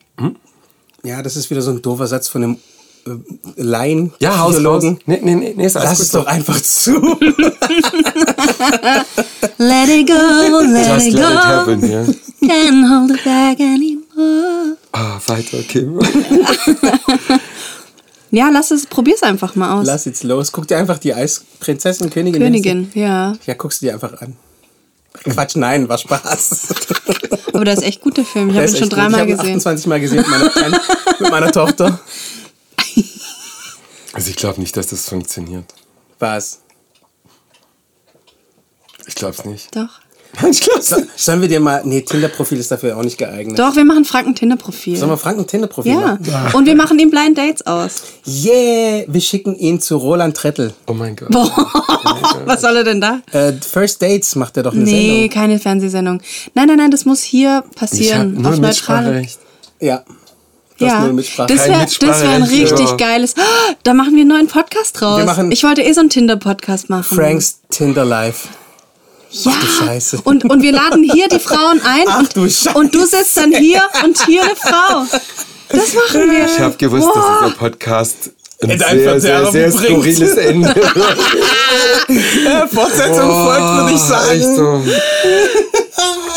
[1.03, 2.57] Ja, das ist wieder so ein doofer Satz von einem
[3.05, 3.11] äh,
[3.55, 4.53] Laien, ja, Haus, Haus.
[4.55, 4.99] Psychologen.
[5.05, 6.91] Nee, nee, nee, nee ist Lass es doch einfach zu.
[9.57, 11.29] Let it go, let Just it let go.
[11.29, 12.01] it happen, ja.
[12.41, 14.77] Can't hold it back anymore.
[14.91, 15.99] Ah, weiter, Kim.
[18.31, 19.87] Ja, lass es, probier's einfach mal aus.
[19.87, 20.51] Lass jetzt los.
[20.51, 22.41] Guck dir einfach die Eisprinzessin, Königin.
[22.41, 23.33] Königin, ja.
[23.45, 24.35] Ja, guckst du dir einfach an.
[25.13, 26.67] Quatsch, nein, war Spaß.
[27.53, 28.51] Aber das ist echt gut, der Film.
[28.51, 29.57] Ich habe ihn schon dreimal ich hab ihn gesehen.
[29.57, 30.81] 28 Mal gesehen mit meiner,
[31.19, 31.99] mit meiner Tochter.
[34.19, 35.63] Also ich glaube nicht, dass das funktioniert.
[36.19, 36.59] Was?
[39.07, 39.73] Ich glaube es nicht.
[39.75, 39.87] Doch.
[40.51, 41.07] Ich glaub's nicht.
[41.15, 41.81] Sollen wir dir mal.
[41.85, 43.57] Nee, Tinder-Profil ist dafür auch nicht geeignet.
[43.57, 44.97] Doch, wir machen Frank ein Tinder-Profil.
[44.97, 46.17] Sollen wir Frank ein Tinder-Profil Ja.
[46.21, 46.53] machen?
[46.53, 48.03] Und wir machen ihm Blind Dates aus.
[48.27, 50.73] Yeah, wir schicken ihn zu Roland Trettel.
[50.85, 51.29] Oh mein Gott.
[52.45, 53.21] Was soll er denn da?
[53.31, 55.29] Äh, First Dates macht er doch eine Nee, Sendung.
[55.29, 56.21] keine Fernsehsendung.
[56.53, 58.33] Nein, nein, nein, das muss hier Ich habe passieren.
[58.35, 58.67] nur auf neutral.
[58.67, 59.39] Mitspracherecht.
[59.79, 60.03] Ja.
[60.79, 61.47] Du hast Ja, Mitsprache.
[61.53, 63.35] das wäre das wär ein richtig aber- geiles.
[63.37, 65.17] Ah, Da machen wir einen neuen Podcast draus.
[65.19, 67.15] Wir machen- ich wollte eh so einen Tinder-Podcast machen.
[67.17, 68.47] Franks Tinder Live.
[69.31, 69.51] ja.
[69.59, 70.21] du Scheiße.
[70.23, 72.71] Und, und wir laden hier die Frauen ein Ach und, du Scheiße.
[72.77, 75.05] und du sitzt dann hier und hier eine Frau.
[75.71, 76.45] Das machen wir.
[76.45, 77.13] Ich habe gewusst, Wow.
[77.15, 78.31] dass dieser Podcast
[78.61, 79.85] In ein sehr, sehr, Verderben sehr bringt.
[80.03, 80.69] skurriles Ende
[82.73, 84.31] Fortsetzung folgt, würde ich sagen.
[84.31, 84.83] Echt so.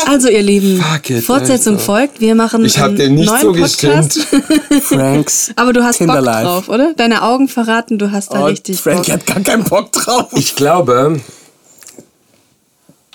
[0.07, 1.85] Also ihr Lieben, it, Fortsetzung Alter.
[1.85, 2.21] folgt.
[2.21, 4.13] Wir machen Ich hab einen dir nicht neuen zugestimmt.
[4.29, 4.83] Podcast.
[4.87, 6.43] Franks Aber du hast Bock Kinderlife.
[6.45, 6.93] drauf, oder?
[6.95, 9.09] Deine Augen verraten, du hast da Oh, richtig Frank Bock.
[9.13, 10.27] hat gar keinen Bock drauf.
[10.35, 11.19] Ich glaube,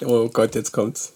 [0.04, 1.12] Oh Gott, jetzt kommt's.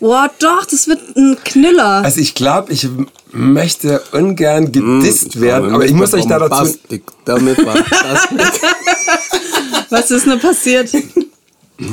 [0.00, 2.02] Boah, doch, das wird ein Knüller.
[2.04, 2.86] also ich glaube, ich
[3.32, 6.76] möchte ungern gedisst werden, aber ich muss euch da dazu.
[7.24, 8.28] Damit war das.
[9.90, 10.90] Was ist nur passiert?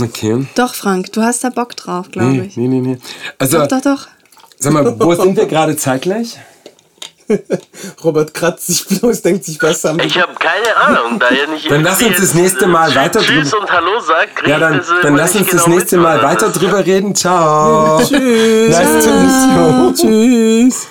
[0.01, 0.45] Okay.
[0.55, 2.57] Doch, Frank, du hast da Bock drauf, glaube Nee, ich.
[2.57, 2.97] nee, nee, nee.
[3.37, 4.07] Also, Doch, doch, doch.
[4.59, 6.37] sag mal, wo sind wir gerade zeitgleich?
[8.03, 11.69] Robert kratzt sich bloß, denkt sich, was haben Ich habe keine Ahnung, da ihr nicht
[11.69, 14.81] Dann lass uns das nächste Mal jetzt weiter Tschüss drüber- und Hallo sagt, Ja, dann,
[15.01, 17.15] dann lass uns das genau nächste Mal weiter drüber reden.
[17.15, 17.99] Ciao.
[18.03, 18.69] Tschüss.
[18.69, 20.67] Nice to meet you.
[20.67, 20.87] Tschüss.